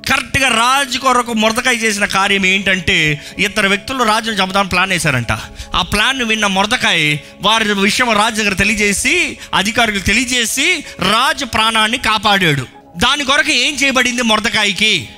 కరెక్ట్గా 0.09 0.47
రాజు 0.47 0.99
కొరకు 0.99 1.33
మురదకాయ 1.33 1.75
చేసిన 1.75 2.05
కార్యం 2.05 2.45
ఏంటంటే 2.45 3.21
ఇద్దరు 3.37 3.67
వ్యక్తులు 3.67 4.03
రాజును 4.03 4.35
చంపుదామని 4.35 4.69
ప్లాన్ 4.69 4.89
వేశారంట. 4.89 5.31
ఆ 5.75 5.81
ప్లాన్ 5.81 6.21
విన్న 6.21 6.47
మురదకాయ 6.47 7.17
వారి 7.41 7.73
విషయం 7.73 8.11
రాజు 8.11 8.35
దగ్గర 8.35 8.53
తెలియజేసి 8.53 9.37
అధికారులకు 9.53 10.03
తెలియజేసి 10.03 10.83
రాజు 10.99 11.45
ప్రాణాన్ని 11.45 11.97
కాపాడాడు. 11.97 12.84
దాని 12.97 13.25
కొరకు 13.25 13.51
ఏం 13.51 13.75
చేయబడింది 13.75 14.21
మురదకాయకి? 14.21 15.09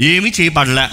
ఏమీ 0.00 0.32
చేయబడలే. 0.40 0.88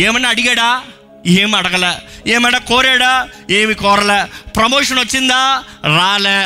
ఏమన్నా 0.00 0.28
అడిగాడా? 0.28 0.82
ఏమి 1.26 1.56
అడగలే. 1.56 1.92
ఏమన్నా 2.32 2.58
కోరాడా? 2.58 3.28
ఏమి 3.50 3.74
కోరలే. 3.74 4.50
ప్రమోషన్ 4.50 4.98
వచ్చిందా? 4.98 5.64
రాలే. 5.84 6.44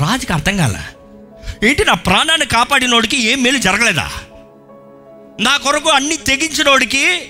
రాజుకి 0.00 0.32
అర్థం 0.32 0.56
కాలే. 0.56 0.96
ఏంటి 1.68 1.84
నా 1.84 1.94
ప్రాణాన్ని 1.94 2.46
కాపాడినోడికి 2.46 3.16
ఏం 3.16 3.42
మేలు 3.42 3.58
జరగలేదా? 3.58 4.10
నా 5.40 5.56
కొరకు 5.56 5.90
అన్ని 5.90 6.16
తెగించినోడికి 6.16 7.22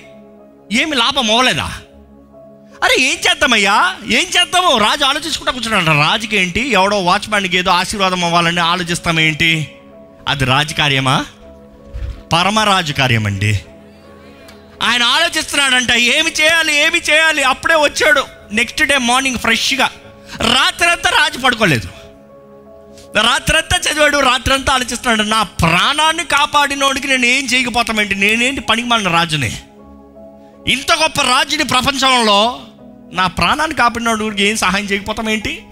ఏమి 0.71 0.95
లాభం 0.95 1.31
అవ్వలేదా? 1.31 1.71
అరే 2.83 3.01
ఏం 3.01 3.17
చేద్దామయ్యా? 3.29 3.95
ఏం 4.05 4.25
చేద్దాము? 4.39 4.77
రాజు 4.77 5.03
ఆలోచించుకుంటా 5.03 5.51
కూర్చున్నాడు 5.51 5.85
రాజుకి 5.85 6.37
ఏంటి 6.37 6.69
ఎవడో 6.69 7.03
వాచ్మ్యాన్కి 7.03 7.57
ఏదో 7.57 7.71
ఆశీర్వాదం 7.71 8.25
అవ్వాలని 8.25 8.59
ఆలోచిస్తామేంటి? 8.59 9.71
అది 10.27 10.45
రాజకార్యమా? 10.45 11.25
పరమరాజు 12.33 12.93
కార్యమండి 12.93 13.61
ఆయన 14.83 15.03
ఆలోచిస్తున్నాడంట 15.03 15.91
ఏమి 15.91 16.31
చేయాలి 16.41 16.75
ఏమి 16.75 17.01
చేయాలి? 17.09 17.43
అప్పుడే 17.43 17.75
వచ్చాడు. 17.75 18.23
నెక్స్ట్ 18.51 18.83
డే 18.83 18.97
మార్నింగ్ 18.97 19.37
ఫ్రెష్గా 19.37 19.89
రాత్రంతా 20.39 21.09
రాజు 21.09 21.37
పడుకోలేదు. 21.37 21.87
రాత్రంతా 23.15 23.91
చదివాడు 23.91 24.17
రాత్రంతా 24.17 24.73
ఆలోచిస్తున్నాడు 24.73 25.29
నా 25.29 25.43
ప్రాణాన్ని 25.43 26.25
కాపాడినోడికి 26.25 27.07
నేను 27.07 27.25
ఏం 27.25 27.45
చేయకపోతామేంటి 27.45 28.15
నేనేంటి 28.15 28.61
పనికి 28.61 28.87
మన 28.87 29.07
రాజుని? 29.13 29.57
ఇంత 30.67 30.91
గొప్ప 30.93 31.21
రాజుని 31.21 31.63
ప్రపంచంలో 31.63 32.61
నా 33.11 33.27
ప్రాణాన్ని 33.27 33.77
కాపాడినోడికి 33.77 34.43
ఏం 34.43 34.57
సహాయం 34.57 34.85
చేయకపోతామేంటి? 34.85 35.63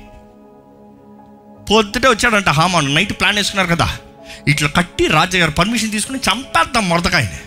పొద్దుటే 1.71 2.07
వచ్చాడంట 2.07 2.49
హామాను. 2.49 2.93
నైట్ 2.93 3.19
ప్లాన్ 3.19 3.35
వేసుకున్నారు 3.35 3.75
కదా. 3.75 3.97
ఇట్లా 4.47 4.69
కట్టి 4.69 5.07
రాజుగారు 5.07 5.51
పర్మిషన్ 5.51 5.91
తీసుకుని 5.91 6.19
చంపేద్దాం 6.19 6.89
మొరదకాయని. 6.89 7.39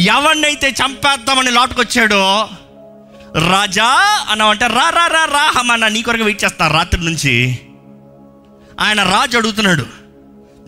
ఎవరినైతే 0.00 0.70
చంపేద్దామని 0.70 1.50
లాటుకొచ్చాడో 1.50 2.48
రాజా 3.50 4.18
అన్నావంటే 4.30 4.66
రా 4.66 4.90
రా 4.90 5.06
రా 5.06 5.24
రా 5.24 5.52
హమానా 5.56 5.88
నీ 5.88 6.02
కొరకు 6.02 6.22
వెయిట్ 6.22 6.44
చేస్తా 6.44 6.68
రాత్రి 6.68 7.04
నుంచి. 7.04 7.58
ఆయన 8.80 9.02
రాజు 9.02 9.38
అడుగుతున్నాడు. 9.38 9.86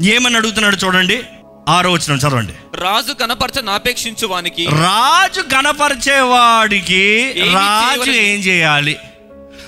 ఏమని 0.03 0.37
అడుగుతున్నాడు 0.37 0.77
చూడండి. 0.77 1.23
ఆరో 1.69 1.91
వచ్చిన 1.91 2.17
చదవండి. 2.17 2.53
రాజు 2.77 3.13
కనపరచ 3.13 3.63
నాపేక్షించు 3.63 4.27
వానికి 4.27 4.67
రాజు 4.67 5.41
గణపరిచేవాడికి 5.41 7.35
ఏమి 7.37 7.55
రాజు? 7.55 8.11
ఏం 8.11 8.41
చేయాలి? 8.41 8.97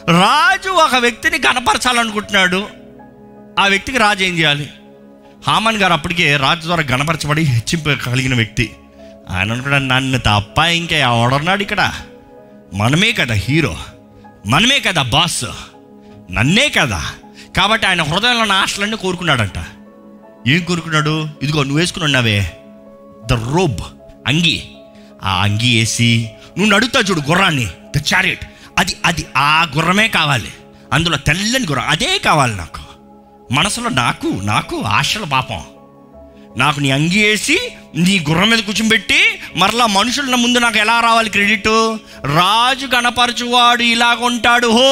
రాజు 0.08 0.68
ఒక 0.68 0.94
వ్యక్తిని 0.94 1.38
గణపరచాలనుకుంటున్నాడు 1.47 2.68
ఆ 3.58 3.66
వ్యక్తికి 3.66 3.99
రాజు 3.99 4.25
ఏం 4.25 4.38
చేయాలి? 4.38 4.70
హామన్ 5.49 5.76
గారు 5.76 5.93
అప్పటికే 5.93 6.37
రాజు 6.37 6.61
ద్వారా 6.61 6.83
గణపరచబడి 6.83 7.43
హెచ్చింపు 7.43 8.05
కలిగిన 8.05 8.35
వ్యక్తి. 8.35 8.76
ఆయన 9.31 9.52
అనుకున్నాడు 9.52 9.85
నన్ను 9.85 10.19
తప్ప 10.19 10.59
ఇంకా 10.59 10.97
ఎవడన్నాడు 10.97 11.62
ఇక్కడ? 11.62 11.93
మనమే 12.75 13.12
కదా 13.12 13.35
హీరో. 13.35 13.76
మనమే 14.47 14.81
కదా 14.81 15.02
బాస్. 15.02 15.45
నన్నే 16.31 16.69
కదా. 16.69 17.05
కాబట్టి 17.57 17.87
ఆయన 17.87 18.02
హృదయంలో 18.02 18.55
ఆశలన్నీ 18.55 18.97
కోరుకున్నాడంట. 18.97 19.64
ఏం 20.49 20.64
కోరుకున్నాడు? 20.64 21.28
ఇదిగో 21.43 21.62
నువ్వు 21.62 21.78
వేసుకుని 21.78 22.05
ఉన్నావే. 22.05 22.52
The 23.26 23.33
robe. 23.33 23.81
అంగి. 24.26 24.62
ఆ 25.23 25.43
అంగి 25.43 25.78
వేసి 25.78 26.31
నువ్వు 26.59 26.75
నడుతా 26.75 27.00
చూడు 27.00 27.21
గుర్రాన్ని. 27.21 27.67
The 27.97 28.02
chariot. 28.14 28.45
అది 28.78 28.97
అది 29.05 29.26
ఆ 29.37 29.67
గుర్రమే 29.76 30.09
కావాలి. 30.09 30.52
అందులో 30.93 31.17
తెల్లని 31.17 31.67
గుర్రం. 31.67 31.88
అదే 31.88 32.19
కావాలి 32.19 32.57
నాకు. 32.57 32.88
మనసులో 33.52 33.88
నాకు 33.88 34.26
నాకు 34.26 34.83
ఆశల 34.83 35.25
పాపం. 35.25 35.61
నాకు 36.57 36.81
నీ 36.81 36.90
అంగి 36.90 37.23
వేసి 37.23 37.73
నీ 37.97 38.25
గుర్రం 38.28 38.50
మీద 38.50 38.59
కూర్చోబెట్టి 38.59 39.40
మరలా 39.57 39.87
మనుషుల 39.87 40.35
ముందు 40.35 40.59
నాకు 40.59 40.78
ఎలా 40.78 41.00
రావాలి 41.00 41.31
క్రెడిట్? 41.31 41.69
రాజు 42.25 42.87
కనపరచువాడు 42.87 43.83
ఇలాగుంటాడు 43.83 44.67
హో 44.67 44.88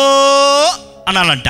అనాలంట. 1.09 1.49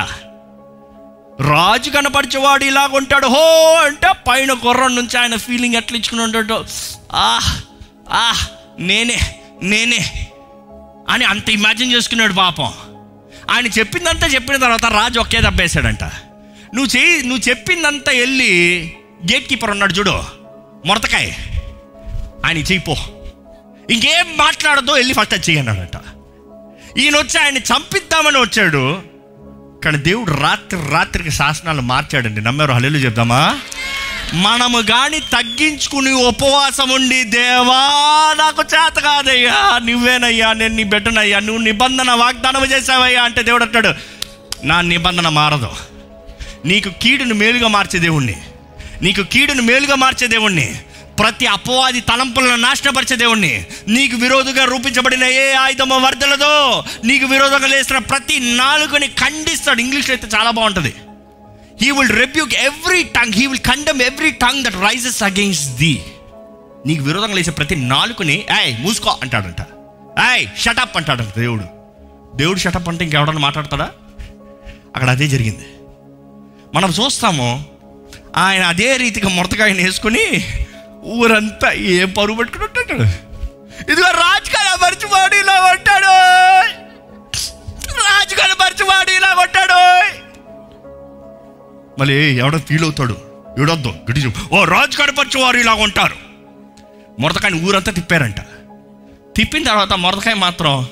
రాజు 1.40 1.90
కనపరిచేవాడు 1.90 2.64
ఇలాగ 2.64 2.96
ఉంటాడు 2.96 3.26
హో 3.26 3.74
అంటే 3.74 4.12
పైన 4.28 4.52
గుర్రం 4.52 4.96
నుంచి 4.96 5.18
ఆయన 5.18 5.36
ఫీలింగ్ 5.36 5.74
ఎట్లా 5.74 5.98
ఇచ్చుకుని 5.98 6.22
ఉంటాడు 6.22 6.64
ఆహ్ 7.14 7.62
ఆహ్ 8.12 8.46
నేనే 8.82 9.18
నేనే 9.62 10.28
అని 11.08 11.24
అంత 11.24 11.48
ఇమాజిన్ 11.48 11.92
చేసుకున్నాడు 11.92 12.32
పాపం. 12.32 12.72
ఆయన 13.50 13.66
చెప్పిందంతా 13.66 14.26
చెప్పిన 14.26 14.56
తర్వాత 14.56 14.86
రాజు 14.86 15.20
ఒకే 15.20 15.40
దెబ్బేశాడంట. 15.40 16.04
నువ్వు 16.74 16.96
చెయ్యి 16.96 17.22
నువ్వు 17.22 17.48
చెప్పిందంతా 17.48 18.12
వెళ్ళి 18.12 18.50
గేట్ 19.32 19.48
కీపర్ 19.48 19.70
ఉన్నాడు 19.70 19.92
చూడు 19.92 20.22
మొరతకాయ. 20.86 21.32
ఆయన 22.44 22.58
చెయ్యిపో 22.58 22.96
ఇంకేం 23.90 24.36
మాట్లాడదో 24.36 24.92
వెళ్ళి 24.92 25.14
ఫస్ట్ 25.14 25.34
అది 25.34 25.50
చెయ్యన్నాడట 25.50 25.96
ఈయన 26.98 27.16
వచ్చి 27.16 27.40
ఆయన 27.40 27.56
చంపిద్దామని 27.56 28.38
వచ్చాడు. 28.38 29.02
కానీ 29.84 29.98
దేవుడు 29.98 30.30
రాత్రి 30.30 30.80
రాత్రికి 30.90 31.30
శాసనాలు 31.30 31.80
మార్చాడండి. 31.80 32.40
నమ్మారు? 32.40 32.72
హల్లు 32.72 32.98
చెప్దామా? 32.98 33.60
మనము 34.34 34.80
కానీ 34.80 35.18
తగ్గించుకుని 35.18 36.12
ఉపవాసం 36.12 36.90
ఉండి 36.90 37.24
దేవా 37.24 37.82
నాకు 38.38 38.62
చేత 38.62 39.02
కాదయ్యా 39.02 39.80
నువ్వేనయ్యా 39.84 40.52
నేను 40.52 40.74
నీ 40.74 40.84
బిడ్డనయ్యా 40.84 41.38
నువ్వు 41.38 41.62
నిబంధన 41.62 42.10
వాగ్దానం 42.10 42.64
చేసావయ్యా 42.64 43.22
అంటే 43.22 43.42
దేవుడు 43.42 43.64
అంటాడు 43.64 43.94
నా 44.64 44.80
నిబంధన 44.80 45.28
మారదు. 45.28 45.70
నీకు 46.66 46.88
కీడును 47.02 47.34
మేలుగా 47.34 47.68
మార్చే 47.68 47.98
దేవుణ్ణి. 47.98 48.36
నీకు 49.02 49.22
కీడును 49.22 49.62
మేలుగా 49.62 49.94
మార్చే 49.94 50.26
దేవుణ్ణి. 50.26 50.80
ప్రతి 51.18 51.46
అపవాది 51.46 52.00
తలంపులను 52.00 52.56
నాశనపరిచే 52.56 53.16
దేవుణ్ణి. 53.16 53.66
నీకు 53.88 54.16
విరోధంగా 54.16 54.64
రూపించబడిన 54.64 55.24
ఏ 55.24 55.52
ఆయుధమో 55.52 55.98
వర్ధలదో 55.98 56.84
నీకు 57.04 57.26
విరోధంగా 57.26 57.66
లేస్తున్న 57.66 57.98
ప్రతి 57.98 58.40
నాలుగుని 58.40 59.08
ఖండిస్తాడు. 59.08 59.80
ఇంగ్లీష్లో 59.80 60.14
అయితే 60.14 60.36
చాలా 60.36 60.50
బాగుంటుంది. 60.50 60.94
He 61.82 61.90
will 61.90 62.10
rebuke 62.10 62.54
every 62.54 63.02
tongue 63.02 63.32
he 63.32 63.46
will 63.46 63.60
condemn 63.60 64.02
every 64.02 64.30
tongue 64.30 64.64
that 64.64 64.74
rises 64.74 65.22
against 65.22 65.76
the 65.76 66.02
నీకు 66.86 67.04
విరోధంగా 67.04 67.34
లేచే 67.34 67.50
ప్రతి 67.50 67.76
నాలుగుని 67.76 68.44
ఏయ్ 68.62 68.80
మూసుకో 68.80 69.18
అంటాడంట. 69.22 69.60
ఏయ్ 70.34 70.48
షటప్ 70.60 70.96
అంటాడంట 70.96 71.38
దేవుడు. 71.38 71.64
దేవుడు 72.36 72.58
షటప్ 72.58 72.88
అంటే 72.88 73.04
ఇంకెవడన్నా 73.04 73.40
మాట్లాడతాడా? 73.40 73.90
అక్కడ 74.94 75.10
అదే 75.10 75.28
జరిగింది. 75.28 75.64
మనం 76.74 76.90
చూస్తాము 76.90 77.64
ఆయన 78.36 78.62
అదే 78.62 78.96
రీతిగా 78.96 79.28
మురతకాయని 79.28 79.84
వేసుకుని 79.84 80.44
ఊరంతా 81.06 81.72
ఏం 81.72 82.10
పరువు 82.10 82.36
పెట్టుకుని 82.36 82.64
ఉంటాడు. 82.64 83.02
ఇదిగో 83.92 84.10
రాజు 84.10 84.50
మర్చిపోడు 84.84 85.34
ఇలా 85.34 85.60
ఉంటాడు 85.60 86.14
రాజు 88.00 88.34
మర్చిపోడు 88.62 89.10
ఇలా 89.10 89.34
ఉంటాడు 89.34 89.80
మళ్ళీ 92.00 92.38
ఎవడో 92.38 92.58
ఫీల్ 92.58 92.84
అవుతాడు. 92.84 93.16
ఏడొద్దు 93.62 93.88
గట్టి 93.88 94.32
ఓ 94.52 94.64
రాజు 94.64 94.96
పరిచేవారు 94.98 95.56
ఇలా 95.56 95.74
ఉంటారు 95.74 96.16
మొరతకాయని 97.20 97.68
ఊరంతా 97.68 97.92
తిప్పారంట. 97.92 98.40
తిప్పిన 99.36 99.64
తర్వాత 99.64 99.92
మొరతకాయ 99.92 100.34
మాత్రం 100.34 100.86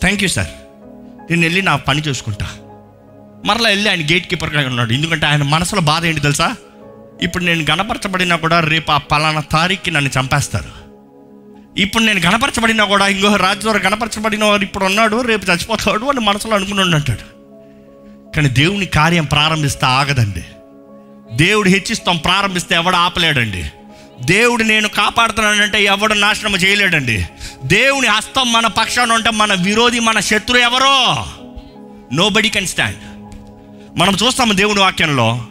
థ్యాంక్ 0.00 0.22
యూ 0.22 0.28
సార్ 0.28 0.52
నేను 1.30 1.42
వెళ్ళి 1.42 1.62
నా 1.62 1.76
పని 1.76 2.00
చూసుకుంటా. 2.00 2.46
మరలా 3.44 3.68
వెళ్ళి 3.68 3.90
ఆయన 3.90 4.00
గేట్ 4.00 4.26
కీపర్గా 4.26 4.68
ఉన్నాడు. 4.68 4.92
ఎందుకంటే 4.92 5.26
ఆయన 5.26 5.42
మనసులో 5.42 5.80
బాధ 5.80 6.04
ఏంటి 6.04 6.20
తెలుసా? 6.20 6.56
ఇప్పుడు 7.22 7.44
నేను 7.44 7.64
గణపరచబడినా 7.70 8.36
కూడా 8.36 8.60
రేపు 8.60 8.92
ఆ 8.92 8.98
పలానా 8.98 9.40
తారీఖుకి 9.40 9.90
నన్ను 9.90 10.10
చంపేస్తారు. 10.20 10.84
ఇప్పుడు 11.78 12.02
నేను 12.02 12.20
గణపరచబడినా 12.20 12.84
కూడా 12.84 13.08
ఇంకో 13.08 13.36
రాజు 13.36 13.68
గణపరచబడిన 13.68 14.44
వారు 14.44 14.62
ఇప్పుడు 14.62 14.84
ఉన్నాడు 14.84 15.20
రేపు 15.20 15.50
చచ్చిపోతాడు 15.50 16.04
అని 16.04 16.20
మనసులో 16.20 16.56
అనుకుని 16.56 16.80
ఉంటాడు 16.80 17.34
కానీ 18.36 18.48
దేవుని 18.48 18.86
కార్యం 18.86 19.24
ప్రారంభిస్తే 19.24 19.86
ఆగదండి. 19.86 20.44
దేవుడు 21.36 21.68
హెచ్చిస్తాం 21.68 22.16
ప్రారంభిస్తే 22.16 22.74
ఎవడు 22.74 22.96
ఆపలేడండి. 22.96 23.70
దేవుడు 24.20 24.62
నేను 24.62 24.88
కాపాడుతున్నానంటే 24.88 25.84
ఎవడు 25.84 26.14
నాశనం 26.14 26.56
చేయలేడండి. 26.56 27.26
దేవుని 27.64 28.06
హస్తం 28.06 28.52
మన 28.52 28.66
పక్షాన 28.66 29.12
ఉంటే 29.12 29.30
మన 29.30 29.54
విరోధి 29.54 30.00
మన 30.00 30.20
శత్రు 30.20 30.56
ఎవరో? 30.56 31.26
నో 32.12 32.28
బడీ 32.28 32.48
కెన్ 32.48 32.66
స్టాండ్ 32.66 32.96
మనం 33.96 34.14
చూస్తాము 34.14 34.52
దేవుని 34.52 34.80
వాక్యంలో. 34.80 35.46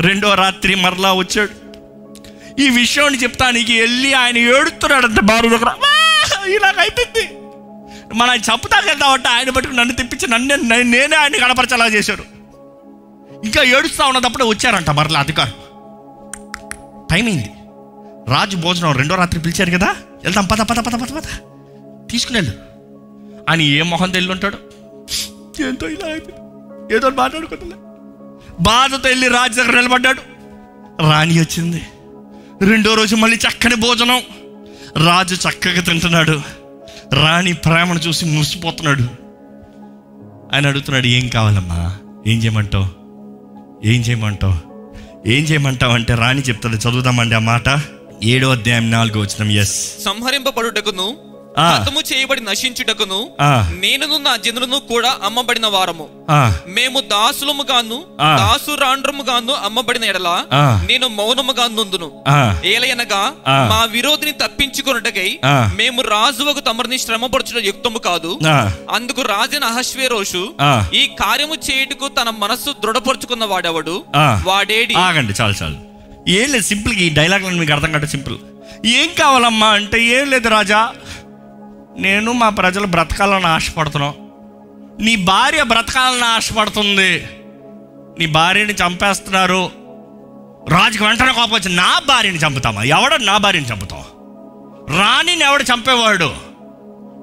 రెండో 0.00 0.34
రాత్రి 0.34 0.74
మరలా 0.74 1.12
వచ్చాడు. 1.12 1.66
ఈ 2.60 2.70
విషయాన్ని 2.70 3.22
చెప్తానికి 3.22 3.80
వెళ్ళి 3.80 4.14
ఆయన 4.14 4.38
ఏడుతున్నాడంట 4.38 5.20
బారు 5.20 5.48
దగ్గర 5.48 5.74
ఇలాగైపోయింది 6.48 7.38
మన 8.14 8.30
ఆయన 8.30 8.40
చంపుతా 8.40 8.82
వెళ్తామంటే 8.86 9.28
ఆయన 9.28 9.50
పట్టుకుని 9.50 9.78
నన్ను 9.78 9.94
తెప్పించి 9.94 10.28
నన్ను 10.28 10.56
నేనే 10.56 11.16
ఆయన 11.16 11.36
కనపరచేలా 11.36 11.86
చేశారు. 11.86 12.24
ఇంకా 13.44 13.62
ఏడుస్తా 13.62 14.06
ఉన్నదప్పుడే 14.06 14.44
వచ్చారంట 14.44 14.90
మరలా 14.90 15.20
అధికారం 15.20 15.52
టైం 17.10 17.26
అయింది. 17.26 17.50
రాజు 18.28 18.56
భోజనం 18.56 18.92
రెండో 18.92 19.14
రాత్రి 19.14 19.40
పిలిచారు 19.40 19.70
కదా. 19.70 19.96
వెళ్దాం 20.24 20.44
పద 20.44 20.60
పద 20.60 20.78
పద 20.78 20.94
పద 20.94 21.08
పద. 21.08 21.22
తీసుకుని 22.10 22.38
వెళ్ళు. 22.38 22.52
అని 23.48 23.64
ఏ 23.64 23.82
మొహం 23.82 24.10
తెలియ 24.10 24.30
ఉంటాడు 24.30 24.58
ఎంతో 25.62 25.88
ఇలా 25.88 26.06
అయిపోయింది. 26.06 26.45
ఏదో 26.92 27.10
మాట్లాడుకుంటలే 27.10 27.76
బాధతో 28.60 29.08
వెళ్ళి 29.08 29.28
రాజు 29.28 29.62
దగ్గర 29.62 29.76
నిలబడ్డాడు. 29.76 30.22
రాణి 31.02 31.40
వచ్చింది. 31.40 31.82
రెండో 32.62 32.94
రోజు 32.94 33.16
మళ్ళీ 33.16 33.36
చక్కని 33.36 33.74
భోజనం. 33.74 34.22
రాజు 35.06 35.34
చక్కగా 35.34 35.80
తింటున్నాడు. 35.80 36.40
రాణి 37.12 37.52
ప్రేమను 37.52 37.98
చూసి 37.98 38.26
మురిసిపోతున్నాడు. 38.26 39.02
ఆయన 40.54 40.66
అడుగుతున్నాడు 40.66 41.06
ఏం 41.06 41.28
కావాలమ్మా? 41.28 41.96
ఏం 42.26 42.38
చేయమంటావు? 42.38 42.86
ఏం 43.86 44.00
చేయమంటావు? 44.00 44.54
ఏం 45.28 45.44
చేయమంటావు? 45.44 45.92
అంటే 45.92 46.14
రాణి 46.14 46.40
చెప్తాడు. 46.40 46.76
చదువుదామండి 46.76 47.34
ఆ 47.34 47.38
మాట. 47.38 47.80
ఏడో 48.24 48.50
అధ్యాయం 48.50 48.90
నాలుగో 48.90 49.20
వచ్చిన 49.20 49.50
ఎస్ 49.50 50.02
సంహరింపబడుటకును 50.04 51.16
హతము 51.60 52.00
చేయబడి 52.00 52.40
నశించుటకును. 52.44 53.18
నేనును 53.80 54.16
నా 54.18 54.36
జనులను 54.36 54.78
కూడా 54.88 55.16
అమ్మబడిన 55.24 55.66
వారము 55.66 56.06
మేము 56.68 57.00
దాసులము 57.00 57.64
గాను. 57.70 57.98
దాసురాండ్రము 58.38 59.22
గాను 59.22 59.52
అమ్మబడిన 59.64 60.04
ఎడల. 60.04 60.28
నేను 60.88 61.08
మౌనముగా 61.08 61.68
నుందును 61.68 62.08
ఏలయనగా. 62.64 63.22
మా 63.68 63.84
విరోధిని 63.84 64.32
తప్పించుకొనుటకై 64.32 65.38
ఆ. 65.44 65.72
మేము 65.78 66.02
రాజువకు 66.02 66.60
తమరిని 66.60 66.98
శ్రమపరచుట 66.98 67.64
యుక్తము 67.64 67.98
కాదు 67.98 68.38
అందుకు 68.90 69.22
రాజైన 69.22 69.64
అహశ్వేరోషు. 69.64 70.42
ఈ 70.94 71.06
కార్యము 71.20 71.54
చేయుటకు 71.66 72.08
తన 72.08 72.30
మనస్సు 72.38 72.74
దృఢపరుచుకున్న 72.84 73.44
వాడెవడు. 73.44 73.96
వాడేడి 74.44 74.94
ఆగండి 74.94 75.34
చాలు 75.40 75.54
చాలు 75.62 75.78
ఏం 76.30 76.52
లేదు 76.52 76.64
సింపుల్గా 76.64 77.00
ఈ 77.00 77.08
డైలాగ్ 77.10 77.58
మీకు 77.58 77.72
అర్థం 77.72 77.92
కంటే 77.92 78.06
సింపుల్ 78.06 78.36
ఏం 78.86 79.08
కావాలమ్మా 79.18 79.68
అంటే 79.68 80.04
ఏం 80.04 80.30
లేదు 80.30 80.48
రాజా 80.48 80.80
నేను 81.98 82.32
మా 82.32 82.48
ప్రజలు 82.48 82.86
బ్రతకాలని 82.86 83.46
ఆశపడుతున్నాం. 83.46 84.14
నీ 85.04 85.16
భార్య 85.16 85.62
బ్రతకాలని 85.62 86.24
ఆశపడుతుంది. 86.24 87.26
నీ 88.18 88.26
భార్యని 88.26 88.72
చంపేస్తున్నారు. 88.72 89.70
రాజుకి 90.68 91.04
వెంటనే 91.04 91.32
కోపం 91.32 91.52
వచ్చి 91.52 91.76
నా 91.76 92.00
భార్యని 92.08 92.38
చంపుతామా? 92.38 92.82
ఎవడో 92.82 93.16
నా 93.16 93.36
భార్యని 93.36 93.66
చంపుతాం? 93.66 93.98
రాణిని 94.98 95.44
ఎవడు 95.44 95.62
చంపేవాడు? 95.62 96.34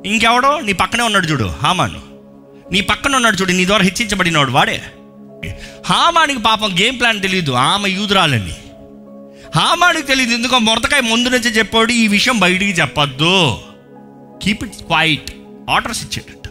ఇంకెవడో? 0.05 0.59
నీ 0.59 0.73
పక్కనే 0.73 1.03
ఉన్నాడు 1.03 1.25
చూడు 1.25 1.43
హామాను. 1.43 2.01
నీ 2.71 2.81
పక్కన 2.81 3.15
ఉన్నాడు 3.15 3.36
చూడు 3.36 3.51
నీ 3.51 3.65
ద్వారా 3.65 3.83
హెచ్చించబడినవాడు 3.83 4.51
వాడే. 4.51 4.81
హామానికి 5.86 6.41
పాపం 6.41 6.79
గేమ్ 6.79 6.99
ప్లాన్ 6.99 7.21
తెలియదు 7.21 7.51
ఆమె 7.51 7.89
యూదురాలని. 7.89 8.53
హామానికి 9.55 10.07
తెలియదు 10.07 10.33
ఎందుకో 10.33 10.57
మొరతకాయ 10.57 11.01
ముందు 11.01 11.29
నుంచి 11.29 11.49
చెప్పాడు 11.49 11.91
ఈ 11.91 12.07
విషయం 12.07 12.39
బయటికి 12.39 12.71
చెప్పొద్దు. 12.71 13.59
కీప్ 14.43 14.63
ఇట్ 14.63 14.75
క్వైట్ 14.75 15.32
ఆర్డర్స్ 15.69 16.03
ఇచ్చేటట్టు. 16.03 16.49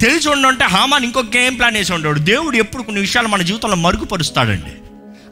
తెలిసి 0.00 0.28
ఉండంటే 0.28 0.64
హామాన్ 0.64 1.04
ఇంకో 1.04 1.20
గేమ్ 1.20 1.58
ప్లాన్ 1.58 1.76
వేసి 1.76 1.92
ఉండేవాడు. 1.92 2.18
దేవుడు 2.18 2.56
ఎప్పుడు 2.56 2.82
కొన్ని 2.82 3.00
విషయాలు 3.00 3.28
మన 3.28 3.42
జీవితంలో 3.42 3.76
మరుగుపరుస్తాడండి. 3.76 4.72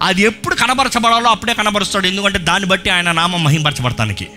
అది 0.03 0.23
ఎప్పుడు 0.23 0.55
కనబరచబడాలో 0.55 1.31
అప్పుడే 1.31 1.55
కనబరుస్తాడు. 1.55 2.07
ఎందుకంటే 2.07 2.39
దాన్ని 2.39 2.69
బట్టి 2.69 2.91
ఆయన 2.91 3.13
నామం 3.13 3.45
మహింపరచబడటానికి 3.45 4.29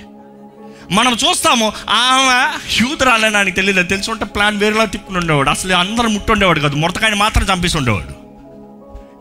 మనం 0.92 1.14
చూస్తాము 1.14 1.74
ఆమె 1.90 2.58
హ్యూదరాలని 2.78 3.38
ఆయనకి 3.38 3.56
తెలియదు 3.56 3.84
తెలిసి 3.84 4.12
ఉంటే 4.12 4.26
ప్లాన్ 4.26 4.58
వేరేలా 4.58 4.86
తిప్పుకుని 4.86 5.18
ఉండేవాడు. 5.18 5.50
అసలు 5.50 5.74
అందరూ 5.74 6.10
ముట్టుండేవాడు 6.10 6.60
కాదు. 6.60 6.76
మొరతకాయని 6.76 7.16
మాత్రం 7.16 7.48
చంపేసి 7.54 7.78
ఉండేవాడు. 7.78 8.20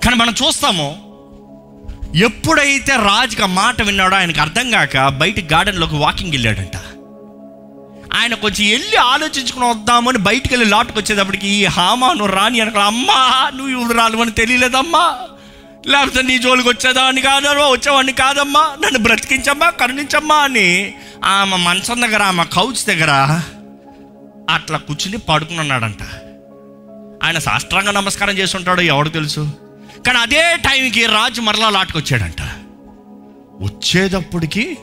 కానీ 0.04 0.16
మనం 0.16 0.34
చూస్తాము 0.46 1.08
ఎప్పుడైతే 2.14 2.96
రాజుగా 2.96 3.46
మాట 3.46 3.82
విన్నాడో 3.82 4.16
ఆయనకు 4.16 4.40
అర్థం 4.40 4.70
కాక 4.70 5.08
బయట 5.08 5.52
గార్డెన్లోకి 5.52 5.94
వాకింగ్ 5.94 6.30
వెళ్ళాడంట. 6.30 6.76
ఆయన 8.14 8.34
కొంచెం 8.34 8.70
వెళ్ళి 8.70 8.96
ఆలోచించుకుని 8.96 9.70
వద్దామని 9.70 10.18
బయటికి 10.18 10.54
వెళ్ళి 10.54 10.70
లాట్కి 10.70 10.98
వచ్చేటప్పటికి 10.98 11.48
ఈ 11.48 11.64
హామాను 11.64 12.26
రాని 12.26 12.60
అనక 12.60 12.76
అమ్మా 12.76 13.50
నువ్వు 13.54 13.92
రాలు 13.92 14.16
అని 14.16 14.30
తెలియలేదమ్మా. 14.30 15.18
లేకపోతే 15.86 16.22
నీ 16.22 16.38
జోలికి 16.38 16.68
వచ్చేదాన్ని 16.68 17.20
కాదమ్మా 17.20 17.68
వచ్చేవాడిని 17.68 18.12
కాదమ్మా. 18.12 18.76
నన్ను 18.84 18.98
బ్రతికించమ్మా 18.98 19.70
కరుణించమ్మా 19.70 20.36
అని 20.36 20.94
ఆమె 21.24 21.56
మంచం 21.56 22.02
దగ్గర 22.02 22.22
ఆమె 22.22 22.44
కౌచ్ 22.44 22.86
దగ్గర 22.86 23.10
అట్లా 24.50 24.78
కూర్చుని 24.78 25.16
పడుకుని 25.16 25.60
ఉన్నాడంట 25.60 26.02
ఆయన 27.24 27.38
సాష్టాంగ 27.38 27.90
నమస్కారం 27.90 28.38
చేస్తుంటాడు 28.38 28.80
ఎవడు 28.80 29.08
తెలుసు? 29.08 29.40
కానీ 30.06 30.18
అదే 30.18 30.56
టైంకి 30.56 31.06
రాజు 31.06 31.40
మరలా 31.40 31.70
లాటుకొచ్చాడంట 31.70 32.42
వచ్చేటప్పటికి 33.60 34.76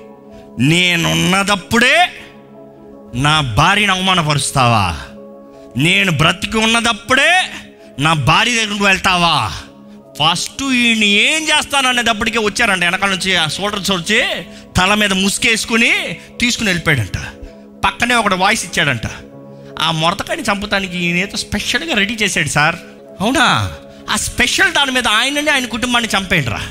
నేనున్నదప్పుడే 0.60 2.15
నా 3.16 3.42
భార్యను 3.42 3.94
అవమానపరుస్తావా? 3.94 4.98
నేను 5.78 6.12
బ్రతికి 6.12 6.58
ఉన్నదప్పుడే 6.58 7.50
నా 8.00 8.14
భార్య 8.14 8.66
దగ్గరకు 8.66 8.84
వెళ్తావా? 8.84 9.52
ఫస్ట్ 10.20 10.64
ఈయన 10.64 11.04
ఏం 11.04 11.44
చేస్తాననేటప్పటికే 11.44 12.40
వచ్చారంట. 12.40 12.84
వెనకాల 12.84 13.10
నుంచి 13.10 13.36
ఆ 13.36 13.48
సోల్డర్స్ 13.48 13.92
వచ్చి 13.92 14.24
తల 14.78 14.94
మీద 14.94 15.14
ముసుకేసుకుని 15.14 16.18
తీసుకుని 16.40 16.70
వెళ్ళిపోయాడంట. 16.70 17.18
పక్కనే 17.86 18.16
ఒకడు 18.16 18.36
వాయిస్ 18.36 18.66
ఇచ్చాడంట. 18.66 19.08
ఆ 19.82 19.92
మొరతకాయని 19.92 20.44
చంపుతానికి 20.44 20.98
ఈయనేదో 20.98 21.38
స్పెషల్గా 21.38 21.94
రెడీ 21.94 22.14
చేశాడు 22.14 22.48
సార్. 22.48 22.76
అవునా? 23.22 23.72
ఆ 24.10 24.16
స్పెషల్ 24.16 24.74
దాని 24.74 24.92
మీద 24.92 25.08
ఆయనని 25.08 25.50
ఆయన 25.50 25.66
కుటుంబాన్ని 25.66 26.10
చంపేయండిరా. 26.18 26.62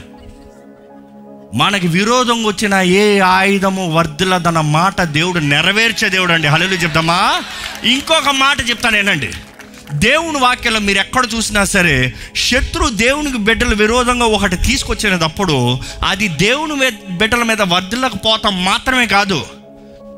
మనకి 1.54 1.88
విరోధంగా 1.88 2.48
వచ్చిన 2.48 2.74
ఏ 2.74 3.18
ఆయుధము 3.18 3.92
వర్ధిల్లదన్న 3.92 4.60
మాట 4.60 5.02
దేవుడు 5.02 5.38
నెరవేర్చే 5.38 6.08
దేవుడు 6.08 6.32
అండి 6.32 6.48
హలో 6.48 6.66
చెప్తామా 6.66 7.42
ఇంకొక 7.84 8.28
మాట 8.28 8.56
చెప్తాను 8.70 9.54
దేవుని 9.92 10.38
వాక్యంలో 10.38 10.80
మీరు 10.80 10.98
ఎక్కడ 10.98 11.22
చూసినా 11.34 11.64
సరే 11.64 12.14
శత్రు 12.36 12.88
దేవునికి 12.88 13.38
బిడ్డల 13.38 13.74
విరోధంగా 13.74 14.24
ఒకటి 14.26 14.56
తీసుకొచ్చినప్పుడు 14.56 15.78
అది 16.08 16.28
దేవుని 16.28 16.74
మీద 16.74 16.92
బిడ్డల 17.10 17.42
మీద 17.42 17.62
వర్ధిల్లకపోవటం 17.62 18.64
మాత్రమే 18.64 19.06
కాదు 19.06 19.46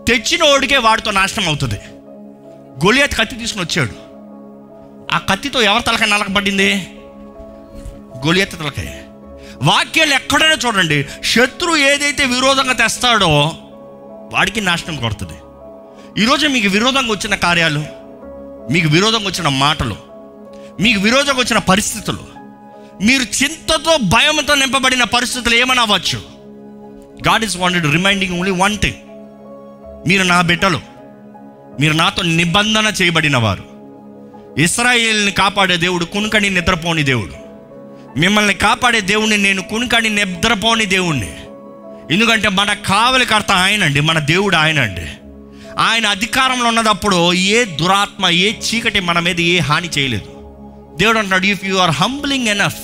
తెచ్చిన 0.09 0.43
ఓడికే 0.43 0.77
వాడితో 0.77 1.11
నాశనం 1.11 1.49
అవుతుంది. 1.49 1.75
గొలియాత్ 2.87 3.17
కత్తి 3.17 3.37
తీసుకుని 3.37 3.65
వచ్చాడు. 3.65 3.93
ఆ 5.15 5.19
కత్తితో 5.19 5.63
ఎవరి 5.63 5.83
తలకాయ 5.83 6.09
నలకబడింది? 6.09 6.87
గొలియత్ 8.27 8.53
తలకాయ. 8.53 8.87
వాక్యాలు 9.63 10.15
ఎక్కడైనా 10.15 10.57
చూడండి. 10.67 11.07
శత్రు 11.25 11.77
ఏదైతే 11.77 12.25
విరోధంగా 12.25 12.73
తెస్తాడో 12.73 13.53
వాడికి 14.33 14.61
నాశనం 14.61 14.97
కొడుతుంది. 14.97 15.33
ఈరోజు 16.23 16.47
మీకు 16.47 16.69
విరోధంగా 16.69 17.11
వచ్చిన 17.11 17.35
కార్యాలు 17.35 17.85
మీకు 18.73 18.89
విరోధంగా 18.89 19.27
వచ్చిన 19.27 19.49
మాటలు 19.49 19.97
మీకు 20.81 21.01
విరోధంగా 21.01 21.39
వచ్చిన 21.39 21.59
పరిస్థితులు 21.59 22.19
మీరు 23.03 23.23
చింతతో 23.23 23.97
భయంతో 23.97 24.55
నింపబడిన 24.55 25.05
పరిస్థితులు 25.05 25.55
ఏమైనా 25.55 25.83
అవ్వచ్చు? 25.83 26.19
God 27.29 27.45
is 27.45 27.57
wanted 27.57 27.93
reminding 27.93 28.39
only 28.39 28.51
one 28.51 28.79
thing 28.79 28.95
మీరు 30.09 30.23
నా 30.23 30.41
బిడ్డలు 30.41 30.81
మీరు 31.81 31.93
నాతో 31.93 32.23
నిబంధన 32.23 32.93
చేయబడిన 33.03 33.37
వారు. 33.37 33.65
ఇస్రాయేల్ని 34.59 35.33
కాపాడే 35.33 35.77
దేవుడు 35.77 36.05
కునుకని 36.05 36.51
నిద్రపోని 36.51 37.03
దేవుడు. 37.03 37.46
మిమ్మల్ని 38.17 38.55
కాపాడే 38.55 39.01
దేవుణ్ణి 39.01 39.39
నేను 39.39 39.63
కునుకాని 39.63 40.09
నిద్రపోని 40.09 40.87
దేవుణ్ణి. 40.87 41.37
ఎందుకంటే 42.15 42.49
మన 42.49 42.73
కావలికర్త 42.73 43.53
ఆయనండి 43.53 44.01
మన 44.01 44.19
దేవుడు 44.19 44.57
ఆయనండి. 44.57 45.07
ఆయన 45.79 46.07
అధికారంలో 46.07 46.69
ఉన్నదప్పుడు 46.69 47.33
ఏ 47.33 47.65
దురాత్మ 47.65 48.29
ఏ 48.29 48.53
చీకటి 48.53 49.01
మన 49.01 49.19
మీద 49.19 49.41
ఏ 49.41 49.59
హాని 49.59 49.89
చేయలేదు. 49.99 50.25
దేవుడు 50.97 51.19
అంటున్నాడు 51.19 51.47
if 51.47 51.65
you 51.65 51.77
are 51.77 51.91
humbling 51.91 52.49
enough 52.49 52.77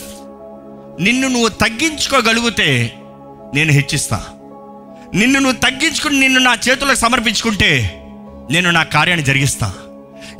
నిన్ను 1.01 1.29
నువ్వు 1.29 1.49
తగ్గించుకోగలిగితే 1.49 2.93
నేను 3.55 3.73
హెచ్చిస్తా. 3.73 4.25
నిన్ను 5.15 5.41
నువ్వు 5.41 5.61
తగ్గించుకుని 5.61 6.21
నిన్ను 6.21 6.41
నా 6.41 6.59
చేతులకు 6.69 6.99
సమర్పించుకుంటే 6.99 7.99
నేను 8.51 8.71
నా 8.71 8.83
కార్యాన్ని 8.83 9.27
జరిగిస్తాను 9.27 9.82